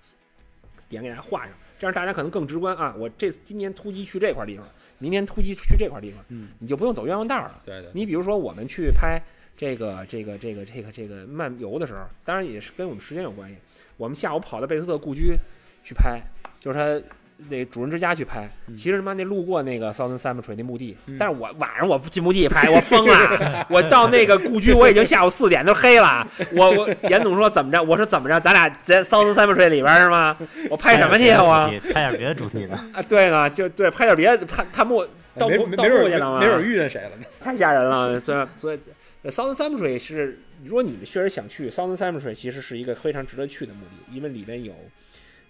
[0.88, 2.96] 点给大家画上，这样大家可能更直观啊。
[2.98, 4.66] 我这今年突击去这块地方，
[4.98, 7.62] 明年突击去这块地方，嗯，你就不用走冤枉道了。
[7.66, 9.22] 对对，你比如说，我们去拍
[9.58, 13.58] 这个这个这个这个这个漫游的时候，当然也是跟我们时间有关系。
[13.98, 15.36] 我们下午跑到贝斯特故居
[15.84, 16.22] 去拍，
[16.62, 17.08] 就是他
[17.50, 18.50] 那主人之家去拍。
[18.68, 23.66] 嗯其实他妈那路过那个 Southern Cemetery 那墓地，嗯但是我晚上我进墓地拍，我疯了。
[23.70, 26.28] 我到那个故居，我已经下午四点都黑了。
[26.54, 27.82] 我我严总说怎么着？
[27.82, 28.40] 我说怎么着？
[28.40, 30.38] 咱俩在 Southern Cemetery 里边是吗？
[30.70, 31.44] 我拍什么去啊？
[31.72, 35.04] 我拍点别的主题的，啊，对呢，就对，拍点别的，看看墓
[35.36, 36.40] 盗墓盗墓去了吗？
[36.40, 37.26] 没准遇见谁了呢？
[37.42, 38.20] 太吓人了。
[38.20, 38.80] 所以所以
[39.24, 44.74] 呃 Southern Cemetery 是，如果你们确实想去 Southern Cemetery，其实是一个非常值得去的墓地，因为里面有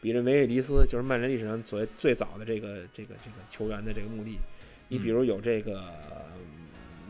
[0.01, 4.37] 比伦维尔迪斯，就是曼联历史上所谓最早的这个这个这个球员的这个墓地。
[4.87, 5.83] 你比如有这个。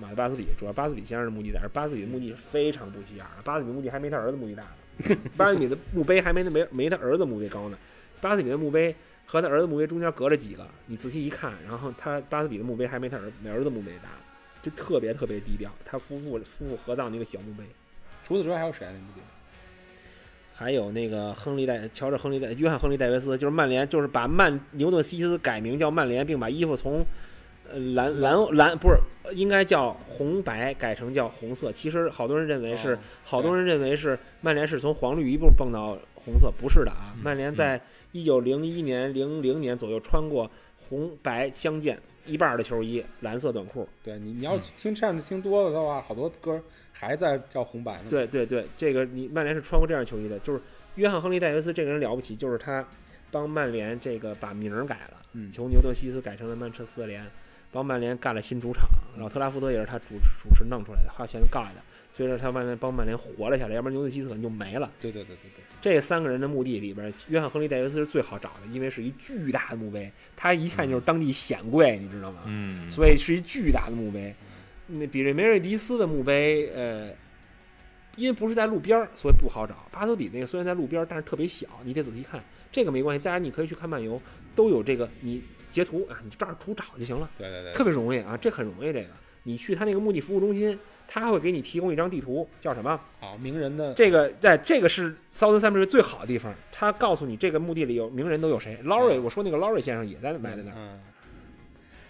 [0.02, 7.78] 马特巴斯比，主要巴斯比先生的墓地在这儿，巴斯比的墓地是非常不起眼的，巴斯比墓地还没他儿子墓地大呢， 巴斯比的墓碑还没没没他儿子墓碑高呢，
[8.22, 14.10] 巴斯比的墓碑和他儿子墓碑中间隔着几个，你仔细一看，然后他巴斯比的墓碑还没他儿儿子墓碑大，
[14.62, 15.70] 就特别特别低调。
[15.84, 17.66] 他夫妇夫妇合葬的一个小墓碑，
[18.24, 18.94] 除此之外还有谁啊？
[18.94, 19.20] 那墓地？
[20.60, 27.02] 还有那个亨利戴乔治亨利戴约翰亨利戴维斯，就是曼联，就是把曼牛顿西斯改名叫曼联，并把衣服从
[27.72, 29.00] 呃蓝蓝蓝不是
[29.34, 31.72] 应该叫红白改成叫红色。
[31.72, 37.16] 其实好多人认为是哦好多人认为是曼联是从黄绿一步蹦到红色，不是的啊。
[37.24, 37.80] 曼联在
[38.12, 43.88] 一九零一年、零零年左右穿过红白相间一半儿的球衣，蓝色短裤。
[44.04, 46.62] 对你，你要听 chant 听多了的话，好多歌
[46.92, 48.10] 还在叫红白呢。
[48.10, 50.62] 对对对，这个你曼联是穿过这样球衣的，就是
[50.96, 52.86] 约翰亨利戴维斯这个人了不起，就是他
[53.32, 57.26] 帮曼联这个把名儿改了，嗯从牛顿西斯改成了曼彻斯特联，
[57.72, 61.82] 帮曼联干了新主场，然后特拉福德也是他主主持弄出来的，花钱干的，
[62.12, 64.92] 所以说他曼联帮曼联活了下来，要不然牛顿西斯可能就没了。
[65.00, 72.42] 对对对对对，这三个人的墓地里边，约翰亨利戴维斯是最好找的，因为是一巨大的墓碑，他一看就是当地显贵，你知道吗？
[72.48, 74.34] 嗯，所以是一巨大的墓碑。
[74.90, 77.12] 那比瑞梅瑞迪斯的墓碑，呃，
[78.16, 79.88] 因为不是在路边儿，所以不好找。
[79.92, 82.44] 巴斯比那个虽然在路边儿，但是特别小，你得仔细看。
[82.72, 84.22] 这个没关系，大家你可以去看漫游，
[84.56, 88.92] 都有这个，你截图啊，你照着图找就行了，对对对，特别容易啊，这很容易。
[88.92, 89.10] 这个
[89.44, 90.78] 你去他那个墓地服务中心，
[91.08, 93.00] 他会给你提供一张地图，叫什么？
[93.20, 98.78] 好名人的这个在这个是 Southern Cemetery 最好的地方，他告诉你这个墓地里有名人都有谁。
[98.84, 100.76] Laurie，我说那个 Laurie 先生也在埋在那儿。
[100.78, 101.00] 嗯，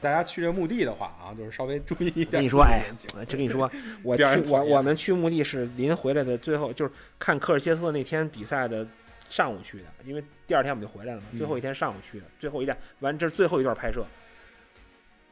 [0.01, 2.31] 大家去这墓地的话啊，就是稍微注意一点。
[2.31, 2.85] 跟你说，哎，
[3.15, 3.69] 我这跟你说，
[4.03, 8.87] 我去我我们去墓地是临回来的最后，就是看科尔切斯特那天比赛的
[9.27, 11.37] 上午去的，因为第二天我们就回来了嘛，嗯。
[11.37, 14.05] 最后一天上午去的，最后一站完，这是最后一段拍摄，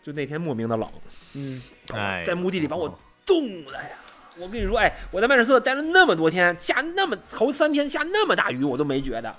[0.03, 0.89] 就那天莫名的冷，
[1.33, 1.61] 嗯，
[1.93, 3.89] 哎，在墓地里把我冻的呀，
[4.37, 9.35] 我跟你说，哎，我在曼彻斯特待了那么多天，下那么头三天下那么大雨，我都没觉得。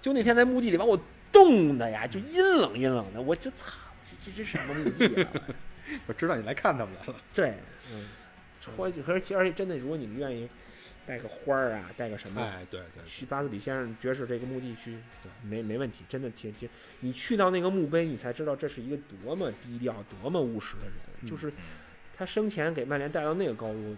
[0.00, 0.98] 就那天在墓地里把我
[1.32, 3.76] 冻的呀，就阴冷阴冷的，我就操，
[4.36, 5.32] 这这这什么墓地啊？
[6.06, 7.20] 我知道你来看他们来了。
[7.32, 7.54] 对，
[7.92, 8.08] 嗯，
[8.76, 10.48] 或者而且而且真的，如果你们愿意
[11.06, 14.98] 带个花儿啊，带个什么，哎，对对，去巴斯比先生爵士这个墓地去，
[15.42, 16.68] 没没问题，真的，其实
[17.00, 21.28] 你去到那个墓碑，你才知道这是一个多么低调、多么务实的人。
[21.30, 21.50] 就是
[22.16, 23.96] 他生前给曼联带到那个高度，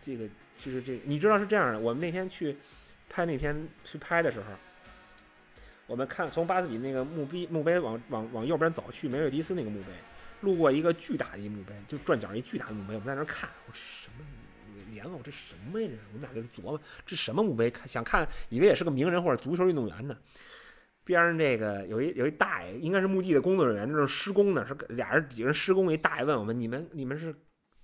[0.00, 0.28] 这个
[0.58, 1.80] 就是这，你知道是这样的。
[1.80, 2.56] 我们那天去
[3.08, 4.46] 拍那天去拍的时候，
[5.90, 9.86] 我们看从巴斯比那个墓碑墓碑往往往右边走去梅瑞迪斯那个墓碑，
[10.40, 14.24] 路过一个巨大的一墓碑，就转角一巨大的墓碑，我们在那儿看，我什么？
[14.92, 15.88] 连我这什么呀？
[15.90, 17.68] 这我们俩就琢磨，这什么墓碑？
[17.68, 20.16] 看想看，以为也是个名人或者足球运动员呢。
[21.02, 25.92] 边上这个有一有一大爷，应该是墓地的工作人员，那是施工呢，是俩人几个人施工。
[25.92, 27.34] 一大爷问我们：“你们你们是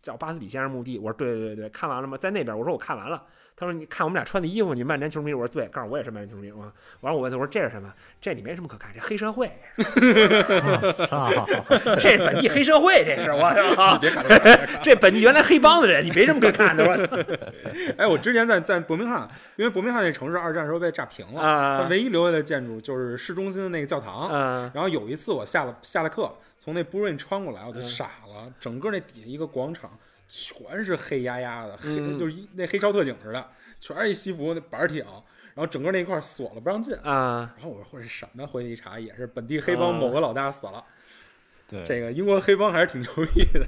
[0.03, 2.17] 找巴斯比先生墓地？”我说：“对对对对，看完了吗？
[2.17, 3.23] 在那边。”我说：“我看完了。”
[3.59, 6.53] 他说：“你看我们俩穿的衣服，你曼联球迷。”我说：“对。”告诉我也是曼联球迷。
[6.53, 6.61] 完
[7.01, 7.91] 完了我问他：“我说这是什么？
[8.21, 9.51] 这你没什么可看，这黑社会。
[11.99, 13.99] 这本地黑社会，这是我操！
[14.83, 16.85] 这本地原来黑帮的人，你没什么可看的。
[16.85, 16.93] 我
[17.97, 19.27] 哎，我之前在在伯明翰，
[19.57, 24.29] 因为伯明翰那城市二战时候被炸平了，啊，唯一留下的建筑就是市中心的那个教堂。
[24.31, 26.31] 嗯，然后有一次我下了下了课，
[26.67, 29.97] 从那 r u 穿过来，我就傻了，整个那底下一个广场
[30.27, 33.49] 全是黑压压的，黑就是一那黑超特警似的，
[33.79, 35.05] 全是一西服那板挺。
[35.55, 37.55] 然后整个那一块锁了不让进啊！
[37.57, 38.45] 然后我说或者什么？
[38.45, 40.85] 回去一查，也是本地黑帮某个老大死了。
[41.69, 43.67] 对，这个英国黑帮还是挺牛逼的。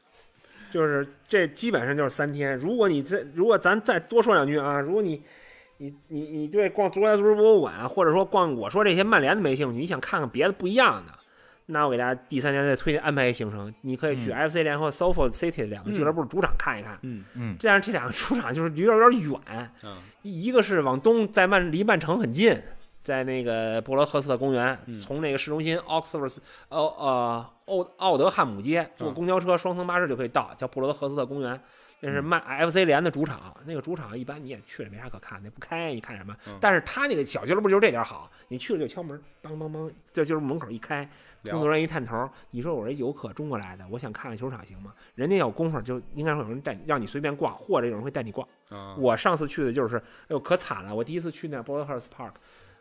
[0.70, 2.54] 就是这基本上就是三天。
[2.56, 5.22] 如果你再如果咱再多说两句啊，如果你
[5.78, 11.12] 你你你对逛足球足球博物馆，或者说逛我说这些曼联的没兴趣，你想看看别的不一样的。
[11.66, 16.98] 那我给大家第三天再推荐安排一行程，你可以去 FC 联合 Salford City 两个俱乐部主场看一看。
[17.02, 19.70] 嗯嗯，这样这两个主场就是离有点远。
[19.82, 22.56] 嗯，一个是往东，在曼离曼城很近，
[23.02, 26.38] 在那个博罗赫斯特公园，从那个市中心 Oxford
[26.68, 31.60] 呃呃奥奥德汉姆街坐公交车双层巴士就可以到，叫布罗赫斯特公园。
[32.00, 36.36] 那是曼 FC 联的主场，那个主场一般你也去了没啥可看的，不开你看什么？
[36.60, 41.08] 但是他那个小俱乐部就是这点好，你去了就敲门，梆梆梆，这就是门口一开，
[41.44, 44.92] 工作人员一探头，你说我这游客中国来的，我想看看球场行吗？
[45.14, 48.46] 人家有功夫就应该会有人带你，让你随便逛，或者有人会带你逛。
[48.98, 52.32] 我上次去的就是，哎呦可惨了，我第一次去那 b o r d h u r s Park。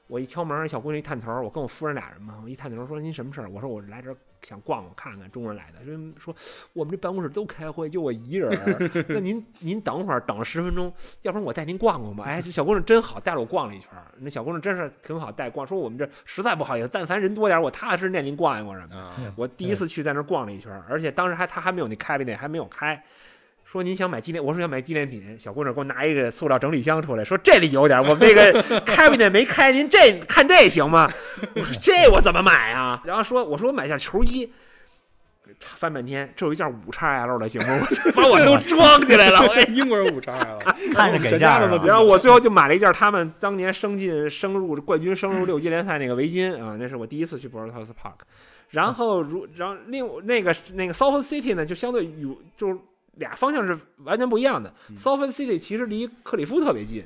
[0.08, 3.50] 我一敲门，小姑娘一探头，我跟我夫人俩人嘛，我一探头说您什么事儿？
[3.50, 4.16] 我说我来这儿
[4.46, 5.80] 想逛逛看看，中国人来的。
[6.20, 6.36] 说说
[6.74, 8.92] 我们这办公室都开会，就我一人儿。
[9.10, 10.94] 那您您等会儿，等了十分钟，
[11.24, 12.24] 要不然我带您逛逛吧。
[12.26, 13.90] 哎，这小姑娘真好，带着我逛了一圈。
[14.20, 19.34] 那小姑娘真是挺好带逛，说我们这实在不好意思，但凡人多点儿，我踏踏实实带您逛一逛什么的。
[19.36, 23.04] 我第一次去在那儿逛了一圈，而且当时还他还没有那开 t 还没有开。
[23.76, 25.38] 说您想买纪念，我说想买纪念品。
[25.38, 31.12] 小姑娘给我拿一个塑料整理箱出来，说这里有点，我们这个开不 t 没开，您这看这行吗？
[31.54, 33.02] 我说这我怎么买啊？
[33.04, 34.50] 然后说我说我买件球衣，
[35.60, 37.86] 翻半天，这有一件五叉 L 的，行吗？
[38.16, 39.42] 把我都装起来了。
[39.46, 40.58] 我英国人五叉 L，
[40.96, 41.78] 看着给价了。
[41.80, 48.24] 然后我最后就买了一件他们当年升进升入冠军升入六级联赛那个围巾啊，那是我第一次去 b o r d House Park。
[48.70, 52.78] 然后如然后另那个那个 South City 呢，就相对有就是。
[53.16, 54.74] 俩方向是完全不一样的。
[54.96, 57.04] s o f t City 其实离克里夫特别近。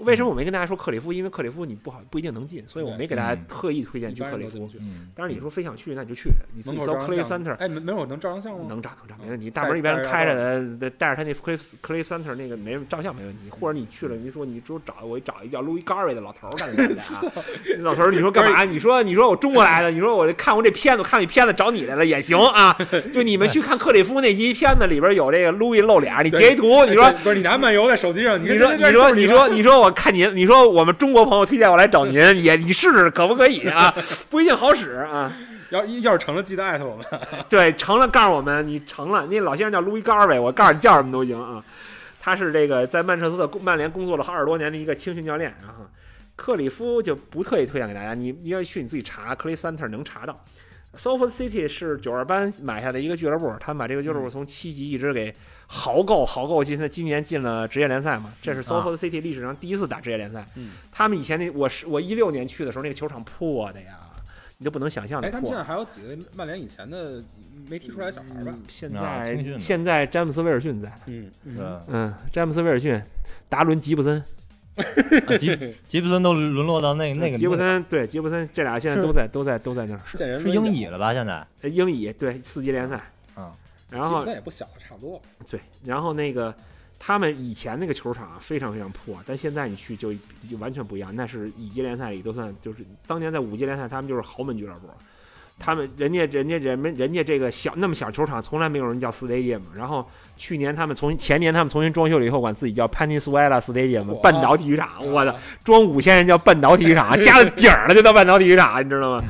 [0.00, 1.12] 为什么我没跟大家说克里夫？
[1.12, 4.68] 因为克里夫你不好不一定能进，所以我没给大家特意推荐去克里夫。
[5.14, 6.30] 但是你说非想去，那你就去。
[6.54, 8.64] 你自己搜 Cliff Center，哎，没有能照张相吗？
[8.68, 9.50] 能照能照，没问题。
[9.50, 13.50] 大门一边开着的，带着他那 Cliff Cliff Center 那个没照相没问题。
[13.50, 17.32] 或者你去了，你说你说找我找一叫 Louis Garvey 的老头儿干什么
[17.80, 18.64] 老头儿，你说干嘛？
[18.64, 22.76] 你说你说我中国来的，你说我看过这片子，看这片子找你来了也行啊。
[23.12, 30.68] 就你们去看克里夫那集片子里边有这个 Louis 露脸，你截一图，你说不是你拿漫游在手机上，你说你说你说你说我看您，你说。
[30.68, 33.94] 我们中国朋友推荐我来找您， 也你试试可不可以啊？
[34.30, 35.32] 不一定好使啊。
[35.70, 37.06] 要要是成了，记得艾特我们。
[37.48, 39.26] 对，成了告诉我们你成了。
[39.26, 41.62] 那老先生叫路易·高尔韦，我告诉你叫什么都行啊。
[42.20, 45.54] 他是这个在曼彻斯特曼联工作了二十多年的一个青训教练。
[45.60, 45.86] 然后
[46.36, 50.34] 克里夫就不特意推荐给大家，你你要去你自己查，Cliff Center 能查到。
[50.94, 55.32] S o f t City 是九二班买下的一个俱乐部，他们把这个俱乐部从七级一直给
[55.66, 58.34] 豪购豪购，今今年进了职业联赛嘛？
[58.42, 60.44] 这是 s o f t City 历史上第一次打职业联赛。
[60.56, 64.00] 嗯，他们以前那我是我一六年去的时候，那个球场破的呀，
[64.58, 67.22] 你都不能想象的哎，他们现在还有几个曼联以前的
[67.68, 68.52] 没踢出来的小孩吧？
[68.66, 70.92] 现在现在詹姆斯威尔逊在。
[71.06, 73.00] 嗯嗯嗯，詹姆斯威尔逊，
[73.48, 74.22] 达伦吉布森。
[75.38, 81.12] 吉 吉布森都沦落到那那个吉布森对吉布森这俩现在都在都在都在那儿是是英乙了吧？
[81.12, 83.00] 现在英乙对四级联赛
[83.36, 83.50] 嗯，
[83.90, 86.54] 然后现在也不小了，差不多对，然后那个
[86.98, 90.12] 他们以前那个球场啊非常非常破，但现在你去就
[90.48, 94.88] 就完全不一样，那是乙级联赛里都算就是当年在五级联赛他们就是豪门俱乐部，
[95.60, 100.04] 他们人家人家人们人家这个小那么小球场从来没有人叫 stadium，然后
[100.36, 109.24] 去年他们重新前年他们重新装修了以后管自己叫 Peninsula Stadium 哇半岛体育场，我的装五千人叫半岛体育场，加了顶儿了就叫半岛体育场，你知道吗？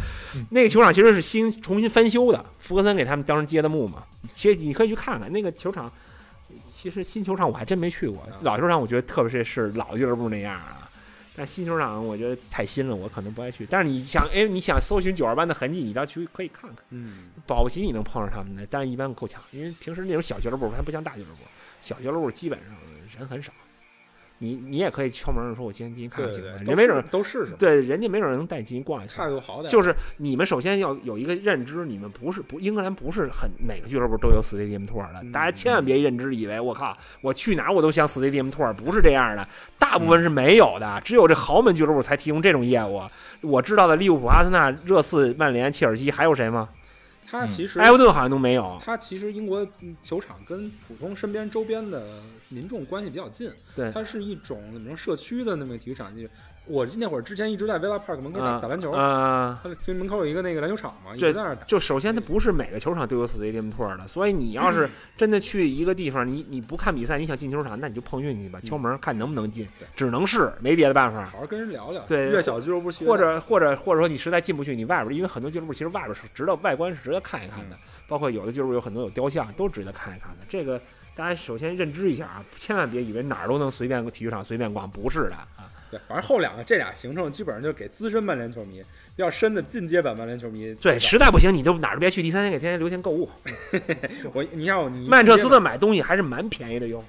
[0.50, 4.04] 那个球场其实是新重新翻修的，福格森给他们当时接的幕嘛。
[4.32, 5.90] 其实你可以去看看那个球场，
[6.72, 10.88] 其实新球场我还真没去过，老球场我觉得特别是是老俱乐部那样啊。
[11.40, 13.66] 但新球场我觉得太新了，我可能不爱去。
[13.70, 18.66] 但是你想，哎，你想搜寻九二班的痕迹，你倒去可以看看，嗯，保不齐你能碰上他们的。
[18.68, 21.40] 但是一般够呛，因为平时那种小俱乐部它不像大俱乐部，
[21.80, 22.76] 小俱乐部基本上
[23.18, 23.50] 人很少。
[24.42, 26.74] 你你也可以敲门说，我今天进去看看行吗？
[26.74, 29.14] 没准儿都试试，对人家没准能带你进去逛一下。
[29.14, 39.46] 看个好歹，就是你们首先要有一个认知，你们不是不英格兰不是很每个俱乐部都有 stadium tour 的，嗯大家千万别认知以为我靠，我去哪儿我都想 stadium tour，不是这样的，
[39.78, 43.02] 大部分是没有的，只有这豪门俱乐部才提供这种业务。
[43.42, 46.70] 我知道的利物浦、阿森纳、热刺、曼联、切尔西还有谁吗？
[47.30, 48.80] 他其实埃弗顿好像都没有。
[48.82, 49.64] 他其实英国
[50.02, 52.02] 球场跟普通身边周边的
[52.50, 56.14] 民众关系比较近，对它是一种怎么说社区的那么个体育场。
[56.14, 56.30] 就是
[56.66, 61.64] 我那会儿之前一直在 Villa Park 门口打、啊打篮球，啊、它的门口有一个那个篮球场嘛，一直在那儿打。
[61.64, 71.24] 就首先它不是每个球场都有 stadium tour 的，所以你要是真的去一个地方，你你不看比赛，你想进球场，那你就碰运气吧，敲门看能不能进对，只能是没别的办法。
[71.24, 77.76] 好好跟人聊聊，对越小俱乐部去或者或者或者说你实在进不去，你外边，因为很多俱乐部其实外边是值得外观是值得看一看的，
[78.06, 80.46] 包括有的俱乐部有很多有雕像，都值得看一看的。
[80.48, 80.80] 这个
[81.20, 85.70] 大家首先认知一下啊，千万别以为哪儿都能随便体育场随便逛，不是的啊。
[85.90, 88.80] 对，反正后两个这俩行程基本上就给资深曼联球迷，
[89.14, 90.74] 比较深的进阶版曼联球迷。
[90.76, 93.28] 对，实在不行你就哪儿都别去，第三天给天天留钱购物。
[94.32, 97.04] 我你要你曼彻斯特买东西还是蛮便宜的哟，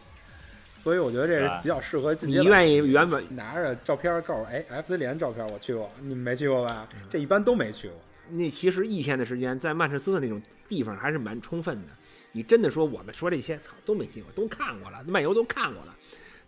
[0.75, 2.47] 所以我觉得这是比较适合进你阶你。
[2.47, 6.85] 愿意原本拿着照片告诉我，哎，FC 联照片我去过，你们没去过吧？
[6.95, 7.97] 嗯这一般都没去过。
[8.31, 11.87] 那其实一天的时间在曼彻斯特那种地方还是蛮充分的。
[12.33, 15.95] 你真的说我们说这些，操，都没见过，都看过了，漫游都看过了。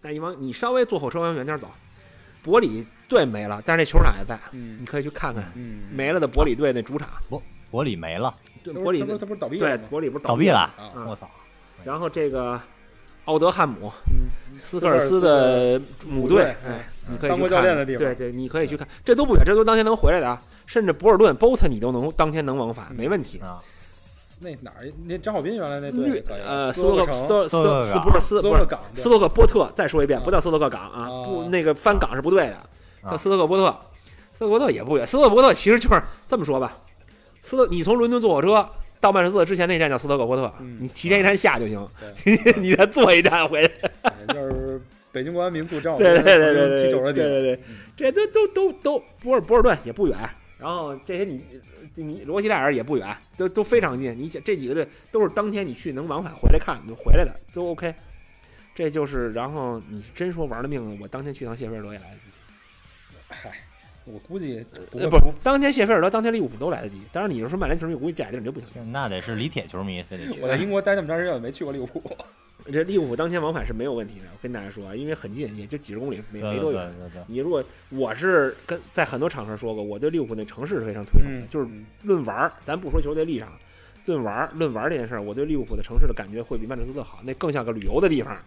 [0.02, 1.70] 那一帮你稍微坐火车往远点走，
[2.42, 5.52] 伯里队没了，但是那球场还在，嗯你可以去看看。
[5.56, 7.08] 嗯，没了的伯里队那主场，
[7.72, 8.34] 伯里没了，
[8.66, 9.84] 他不是伯里他不是倒闭对了吗？
[9.90, 10.74] 伯里不是倒闭了，
[11.08, 11.30] 我操！
[11.84, 12.60] 然后这个
[13.26, 20.42] 奥德汉姆嗯，斯科尔斯的母队，哎，你可以去看教练的地方对对，你可以去看，这都不远，这都当天能回来的啊。
[20.66, 23.42] 甚至博尔顿、波特你都能当天能往返，没问题。
[24.44, 24.91] 啊，那哪儿？
[25.06, 32.58] 那张小斌原来那队呃，斯斯托克斯斯斯托克斯不是斯不是斯托克港斯托克波特，再说一遍，啊不叫斯托克港啊，啊不那个翻港是不对的，
[33.04, 33.76] 叫啊斯托克波特。
[34.34, 36.78] 斯托克波特也不远，斯托克波特其实就是这么说吧，
[37.41, 38.68] 斯特你从伦敦坐火车
[39.00, 41.88] 到曼彻斯特之前那站叫斯托克波特，嗯你提前一站下就行，
[42.24, 43.70] 对 你再坐一站回来。
[44.34, 44.82] 就是
[45.12, 47.30] 北京国安民宿照对对对对对踢球的地方。
[47.30, 47.60] 对对
[47.96, 50.18] 对，这都都都都波尔波尔顿也不远，
[50.58, 51.44] 然后这些你
[51.96, 54.18] 你罗西戴尔也不远，都都非常近。
[54.18, 57.94] 你想这几个队都是当天你去能往返回来看就回来的，都 OK。
[58.76, 62.22] 这就是，然后你真说玩了命了，我当天去趟谢菲尔德也来得及。
[63.28, 63.52] 嗨，
[64.06, 67.00] 我估计不呃，不，当天谢菲尔德、当天利物浦都来得及。
[67.12, 68.68] 当然你要说曼联球迷，我估计这俩地儿就不行。
[68.91, 72.02] 那得是李铁球迷非得去我在英国待那么长时间，我没去过利物浦。
[72.72, 76.91] 这利物浦当天往返是没有问题的，我跟大家说啊，因为很近，也就几十公里，没没多远。
[77.28, 83.49] 你如果我是跟在很多场合说过，我对利物浦那城市是非常推崇的，就是嗯论玩儿，咱不说球队立场，
[84.05, 88.38] 论玩儿论玩儿这件事儿，我对利物浦的城市的感觉会比曼彻斯特好，那更像个旅游的地方。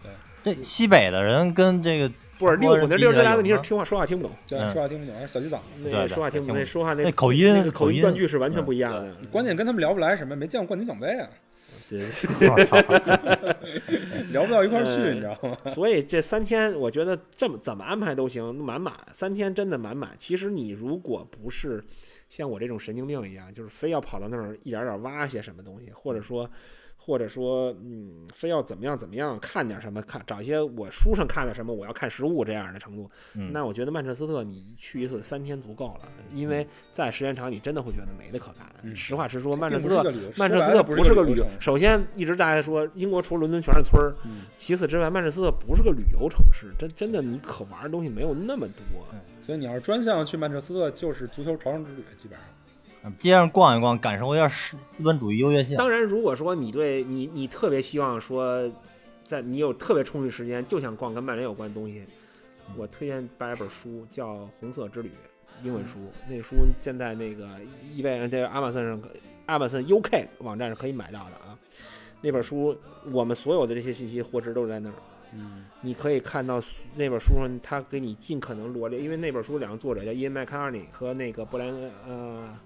[0.43, 2.09] 这西北的人跟这个
[2.39, 5.59] 不是利物浦那地儿最大问题是听话说话听不懂，对，嗯说话听不懂，小鸡嗓子。
[5.79, 9.13] 那对对说话听不懂，那说话那那口音那个口口音断句是完全不一样的。
[9.29, 11.27] 关键跟他们聊不来什么，没见过冠军奖杯啊，
[14.31, 15.57] 聊不到一块儿去，呃你知道吗？
[15.73, 20.11] 所以这三天我觉得这么怎么安排都行，满满三天真的满满。
[20.17, 21.83] 其实你如果不是
[22.29, 26.49] 像我这种神经病一样，就是非要跑到那儿一点点挖些什么东西，或者说。
[27.07, 38.67] 或者说，嗯，非要怎么样怎么样，看点什么，看找一些我书上看的什么，我要看实物这样的程度，嗯那我觉得曼彻斯特你去一次三天足够了，因为在时间长你真的会觉得没得可看。
[38.83, 40.03] 嗯实话实说，曼彻斯特
[40.37, 48.83] 曼彻斯特不不是个旅游首先，一直大家说英国除了伦敦全是村儿，嗯其次之外，曼彻斯特不是个旅游城市，真真的你可玩的东西没有那么多。
[49.41, 52.45] 所以你要是专项去曼彻斯特，就是足球朝圣之旅，基本上。
[53.17, 55.77] 街上逛一逛，感受一下是资本主义优越性。
[55.77, 58.69] 当然，如果说你对你你特别希望说，
[59.23, 62.03] 在你有特别充裕时间就想逛跟曼联有关的东西，
[62.75, 65.09] 我推荐买一本书，叫《红色之旅》，
[65.63, 65.99] 英文书。
[66.29, 67.47] 那书现在那个
[67.95, 69.09] 易贝这个亚马逊上可，
[69.47, 71.57] 亚马逊 UK 网站是可以买到的啊。
[72.21, 72.75] 那本书，
[73.11, 74.95] 我们所有的这些信息获知都是在那儿。
[75.33, 76.59] 嗯你可以看到
[76.95, 82.57] 那本书上，他给你尽可能罗列，因为那本书两个作者叫伊恩麦卡尔尼和那个布莱恩呃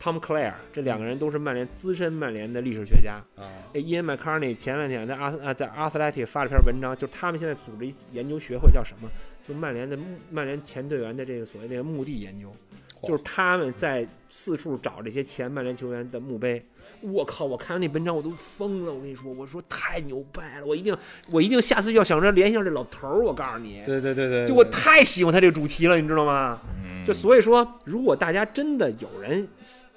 [0.00, 3.20] Tom Clare，这两个人都是曼联资深曼联的历史学家。
[3.36, 3.44] 啊
[3.74, 9.08] 哎伊恩麦卡尔尼前两天在阿啊在 Athletic 发了篇文章，就是他们现在组织一研究学会叫什么？
[9.46, 9.98] 就曼联的
[10.30, 12.54] 曼联前队员的这个所谓的墓地研究，
[13.02, 16.64] 就是他们在四处找这些前曼联球员的墓碑。
[17.00, 17.44] 我靠！
[17.44, 20.96] 我看完那文章我都疯了，我跟你说，我说太牛掰了，我一定
[21.30, 23.22] 我一定下次要想着联系上这老头儿。
[23.22, 26.60] 我告诉你，对对对对，就我太喜欢他这个主题了，你知道吗？
[26.82, 29.87] 嗯就所以说，如果大家真的有人就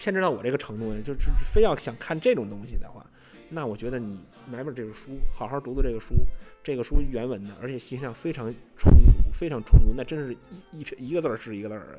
[0.00, 3.04] 偏执到我这个程度，就是非要想看这种东西的话，
[3.50, 4.18] 那我觉得你
[4.50, 6.14] 买本这个书，好好读读这个书。
[6.62, 10.34] 这个书原文的，而且信息量非常充足，非常充足，那真是
[10.72, 11.98] 一一一个字儿是一个字儿，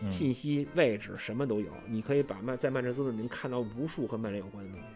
[0.00, 1.68] 嗯信息、位置什么都有。
[1.88, 4.86] 你可以把曼在曼彻斯特能看到无数和曼联有关的东西。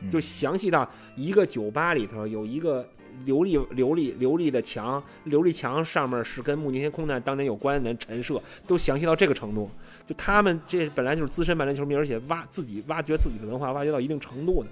[0.00, 2.88] 嗯就详细到一个酒吧里头有一个
[3.26, 9.70] 琉璃琉璃琉璃的墙，琉璃墙上面是跟慕尼黑空难当年有关的陈设，都详细到这个程度。
[10.04, 14.68] 就他们这本来就是资深曼联球迷，而且挖自己挖掘自己的文化，挖掘到一定程度的。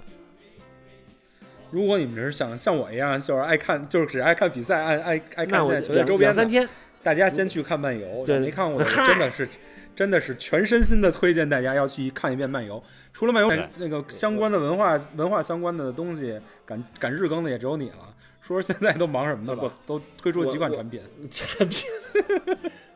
[1.69, 6.67] 如果你们是想像我一样，就是爱看，就是只爱看比赛，爱爱爱看那我现在球队周边，两三天，
[7.03, 8.23] 大家先去看漫游。
[8.25, 9.49] 对没看过的， 真的是
[9.93, 12.81] 真的是全身心的推荐大家要去看一遍漫游。
[13.13, 18.15] 除了漫游那个相关的文化文化相关的东西，敢敢日更的也只有你了。
[18.47, 19.73] 说说现在都忙什么呢吧？
[19.85, 21.85] 都推出了几款产品，产品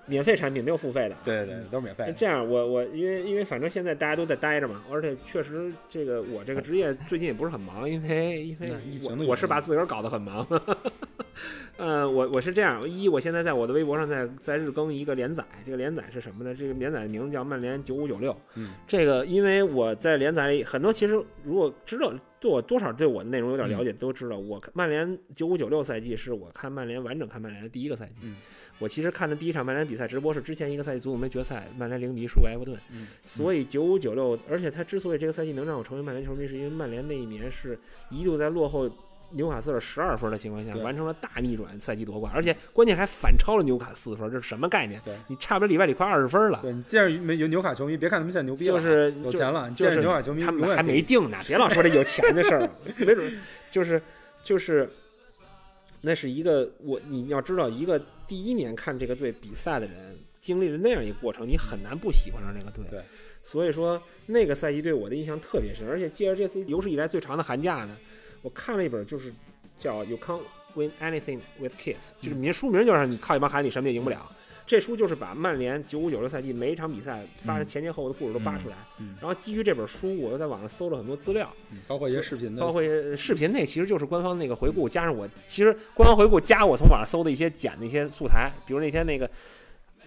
[0.06, 1.16] 免费产品没有付费的。
[1.24, 2.14] 对对，都是免费的。
[2.14, 8.68] 这样，我我因为因为反正现在大家都在待着嘛，而且确实这个我这个职业最近也不是很忙，因为因为
[9.04, 10.46] 我我是把自个儿搞得很忙。
[11.78, 16.54] 呃，我我是这样，一我现在在我的微博上在在日更一个连载，这个连载是什么呢？
[16.54, 18.36] 这个连载的名字叫曼联九五九六。
[18.56, 28.16] 嗯，这个因为我在连载里很多，其实如果知道对我多少对我的内容有点了解，都知道我曼联九五九六赛季是我看曼联完整看曼联的第一个赛季。
[28.24, 28.36] 嗯
[28.82, 32.78] 我其实看的第一场曼联比赛直播是之前一个赛季足总杯决赛，曼联零比一输给埃弗顿。
[32.92, 37.78] 嗯所以九五九六，而且他之所以这个赛季能让我成为曼联球迷，是因为曼联那一年是
[38.10, 38.90] 一度在落后
[39.34, 45.00] 纽卡斯尔十二分的情况下，完成了大逆转，赛季夺冠，而且关键还反超了纽卡四分，这是什么概念？
[45.28, 46.60] 你差不多里外里快二十分了。
[46.62, 52.70] 对你见着没有纽卡球迷，别看他们现在牛逼了，就是有钱了，就是纽卡球迷他们还没定呢，别老说这有钱的事儿，
[53.00, 53.32] 没准
[53.72, 54.02] 就是
[54.44, 54.90] 就是，
[56.02, 62.84] 那是一个我你要知道，一个第一年看这个队比赛的人经历了那样一个过程，你很难不喜欢上这个队。
[62.90, 63.04] 对，
[63.44, 67.96] 所以说那个赛季对我的印象特别深，而且借着这次有史以来最长的寒假呢，
[68.42, 69.32] 我看了一本就是
[69.78, 70.42] 叫《You Can't
[70.74, 74.32] Win Anything with Kiss》，就是名书名就是你靠一帮孩子你什么也赢不了。
[74.72, 79.18] 这书就是把曼联九五九六赛季每一场比赛发生前前后后的故事都扒出来，嗯。
[79.20, 89.30] 然后基于这本书，我又在网上搜了很多资料，嗯包括一些视频的，包括一些视频，那其实就是官方那个回顾，加上我其实官方回顾加我从网上搜的一些剪的一些素材，比如那天那个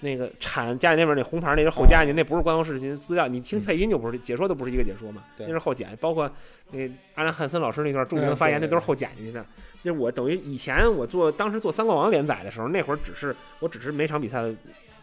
[0.04, 6.30] 那个产家里那边那红牌那是后加进去，那不是官方视频资料，你听配音就不是解说都不是一个解说嘛，那是后剪，包括
[6.70, 9.44] 那阿兰汉森老师那段著名的发言，那都是后剪进去的。
[9.82, 14.54] 那我等于以前我做当时做三冠王连载的时候，那会儿只是我只是每场比赛的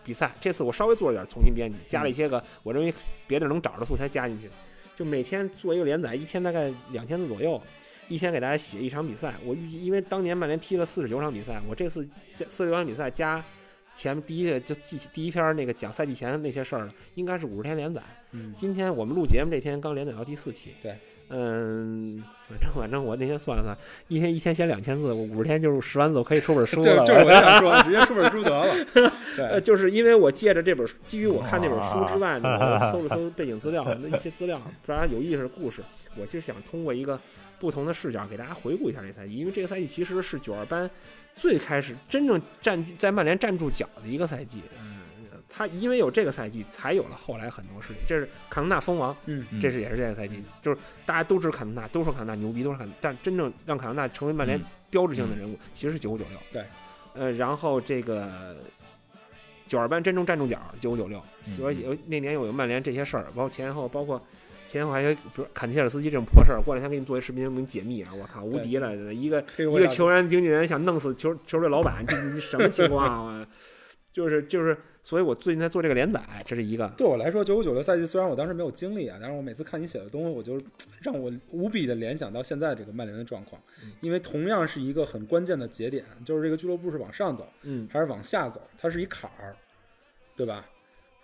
[0.04, 2.93] 比赛，这次我稍微做了点重新编辑，加了一些个我认为
[3.28, 4.47] 别的能找的素材加进去，
[4.95, 7.62] 就每天做一个连载，一天大概两千字左右。
[8.08, 13.41] 一天给大家写一场比赛，我预计，因为当年曼联踢了四十九场比赛，我这次加四十九场比赛加
[13.94, 18.02] 前面第一个就记第一篇那个讲赛季前那些事儿呢，应该是五十天连载。
[18.32, 20.74] 嗯，今天我们录节目这天刚连载到第四期。
[20.82, 20.98] 对，
[21.30, 23.78] 嗯，反正反正我那天算了算，
[24.08, 26.84] 一天一天写两千字，我五十天就是十万字，我可以出本书了。
[26.84, 28.66] 这 就是我想说， 直接出本书得了。
[29.38, 35.82] 呃，对，就是因为我借着这本书，基于我看那本书之外呢，我搜了搜背景资料，那一些资料， 大家有意思的故事，
[36.16, 37.20] 我其实想通过一个
[37.62, 40.89] 不同的视角给大家回顾一下这赛季，因为这个赛季其实是九二班
[41.36, 44.64] 最开始真正站在曼联站住脚的一个赛季。
[44.80, 45.01] 嗯，
[45.47, 47.97] 他因为有这个赛季，才有了后来很多事情。
[48.07, 56.39] 这是坎通纳封王，嗯，这是也是这个赛季，就是大家都知道坎通纳，都说坎通纳牛逼，都是坎，但真正让坎通纳成为曼联嗯标志性的人物，其实是九五九六。
[56.51, 56.66] 对，
[57.14, 58.57] 呃，然后这个
[59.68, 64.20] 九二班真正站住脚，九五九六，嗯所以有那年又有曼联这些事儿，包括前后，包括。
[64.72, 68.13] 前后还有，比如坎切尔斯基这种破事儿，过两天给你做一视频，给你解密啊！
[68.13, 69.13] 我靠，无敌了！
[69.13, 73.45] 一个一个球员经纪人想弄死球球队老板，这你什么情况啊？
[74.13, 76.88] 就是就是，所以我最近在做这个连载，这是一个。
[76.97, 80.61] 对我来说，九五九六赛季虽然我当时没有经历啊，但是我每次看你写的东西，我就
[81.01, 89.53] 让我无比的联想到现在这个曼联的状况，嗯因为同样是一个很关键的节点，就是这个俱乐部是往上走嗯，还是往下走，它是一坎儿，
[90.36, 90.65] 对吧？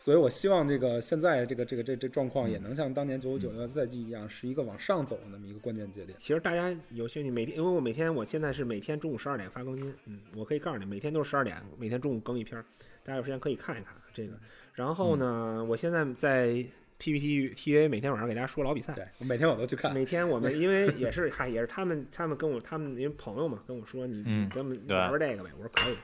[0.08, 6.18] 所以我希望这个现在这个这个这这状况也能像当年九九九六赛季一样，是一个往上走的那么一个关键节点。
[6.18, 12.64] 其实大家有兴趣，每天因为我每天我现在是每天中午十二点发更新，嗯，我可以告诉你，每天都是十二点，每天中午更一篇儿，
[13.04, 14.32] 大家有时间可以看一看这个。
[14.76, 16.66] 然后呢，我现在在
[17.00, 19.94] PPT TV 每天晚上给大家说老比赛，对，我每天我都去看。
[19.94, 25.98] 每天我们因为也是嗨，也是他们他们跟我他们因为朋友嘛跟我说你嗯你跟我们对玩玩这个呗，我说可以。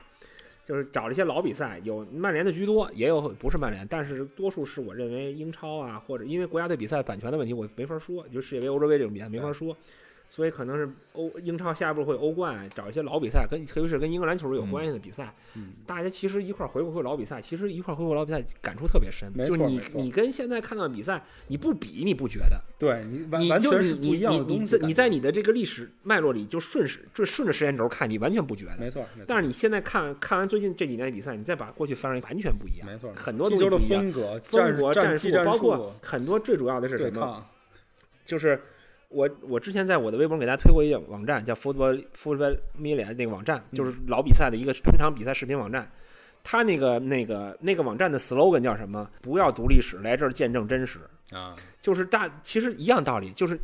[0.64, 9.76] 就是找了一些老比赛，有曼联的居多，也有不是曼联，但是多数是我认为英超啊，或者因为国家队比赛版权的问题，我没法说，就世界杯、欧洲杯这种比赛没法说，
[10.34, 24.58] 所以可能是欧英超下一步会欧冠，找一些老比赛，跟特别是跟英格兰球队有关系的比赛，嗯大家其实一块儿回顾回顾老比赛，其实一块儿回顾老比赛感触特别深，没就你错没错你跟现在看到的比赛，你不比你不觉得，对你就你你你。
[24.58, 28.76] 你在你在你的这个历史脉络里就顺时就顺着时间轴看，你完全不觉得。
[28.80, 32.88] 没错，没错但是你现在看看完最近这几年的比赛，你再把过去翻出来，完全不一样。
[32.88, 37.46] 没错，很多东西不一样风格、风格、术，战术包括很多最主要的是什么？
[38.24, 38.60] 就是
[39.08, 45.90] 我我之前在我的微博给大家推过一个网站，叫 Football Football Media 那个网站，就是老比赛的一个中场比赛视频网站。
[46.42, 49.10] 它那个那个那个网站的 slogan 叫什么？
[49.22, 50.98] 不要读历史，来这儿见证真实。
[51.30, 53.58] 啊，就是大其实一样道理，就是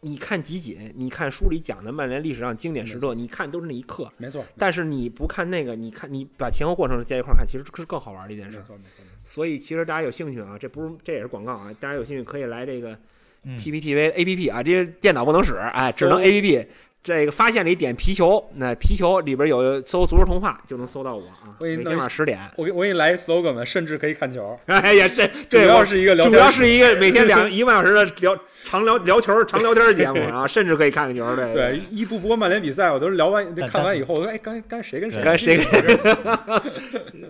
[0.00, 4.08] 你看集锦，你看书里讲的曼联历史上经典时刻，你看都是那一刻。
[4.18, 8.58] 没错，但是你不看那个，你看你把前后过程加一块儿看，其实是更好玩的一件事。
[8.58, 12.98] 没错，没错，所以其实大家有兴趣啊，这不是这也是广告啊，大家有兴趣可以来这个嗯
[13.44, 16.66] PPTV APP 啊，这些电脑不能使，哎，只能 APP。
[17.04, 22.38] 这个发现了一点皮球，那皮球里边有搜足球童话就能搜到我啊，我给你弄一晚上十点。
[22.56, 31.36] 我给我给你来一 slogan 吧，甚至可以看球， 哎呀，是主要是一个聊天主要是一个每天两 一个半小时的聊长聊聊球、 常聊天的节目啊， 甚至可以看看球。
[31.36, 35.66] 对对，一不播曼联比赛，我都是聊完 看完以后，我说哎，刚才刚才谁跟谁跟谁跟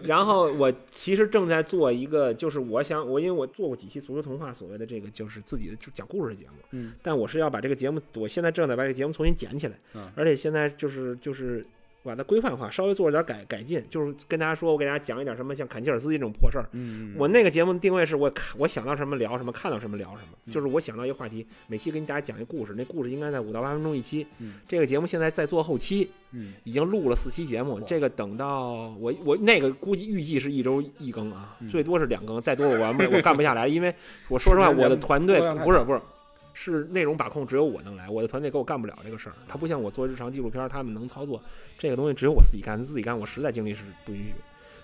[0.04, 10.10] 然后我其实正在做一个，就是我想我因为我做过几期足球童话所谓的这个就是自己的就讲故事的节目，嗯，但我是要把这个节目，我现在正在把这个节目重新捡起来，嗯。
[10.14, 11.64] 而且现在就是就是
[12.02, 16.68] 把它规范化，稍微做了点改改进，就是跟大家说，我给大家讲一点什么像坎吉尔斯基这种破事儿。
[16.72, 24.26] 嗯，我那个节目的定位是我看我想到什么聊什么，看到什么聊什么，嗯就是我想到一个话题，每期给大家讲一个故事，那故事应该在五到八分钟一期。
[24.38, 33.94] 嗯这个节目现在在做后期，嗯已经录了四期节目，这个等到我我那个估计预计是一周一更啊，嗯最多是两更，再多我我干不下来，因为
[34.28, 36.00] 我说实话，我的团队不是不是。
[36.54, 39.34] 是内容把控，只有我能来，我的团队给我干不了这个事儿。
[39.48, 41.42] 他不像我做日常纪录片，他们能操作
[41.78, 44.34] 这个东西，只有我自己干，自己干我实在精力是不允许。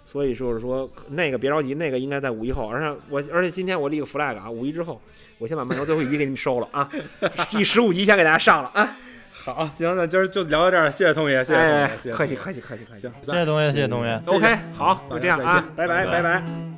[0.04, 2.66] 所以就是说，那个别着急，那个应该在五一后。
[2.66, 4.98] 而且我，而且今天我立个 flag 啊，五一之后，
[5.36, 6.88] 我先把漫游最后一集给你们收了啊，
[7.50, 8.96] 第十五集先给大家上了啊。
[9.30, 13.00] 好，行，那今儿就聊到这儿，谢谢同学，谢谢童哎爷，谢谢，客气客气客气客气。
[13.02, 14.20] 行，谢谢同学，谢谢同学。
[14.26, 16.77] OK，好，就这样啊拜拜拜拜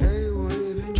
[0.00, 0.99] Hey, what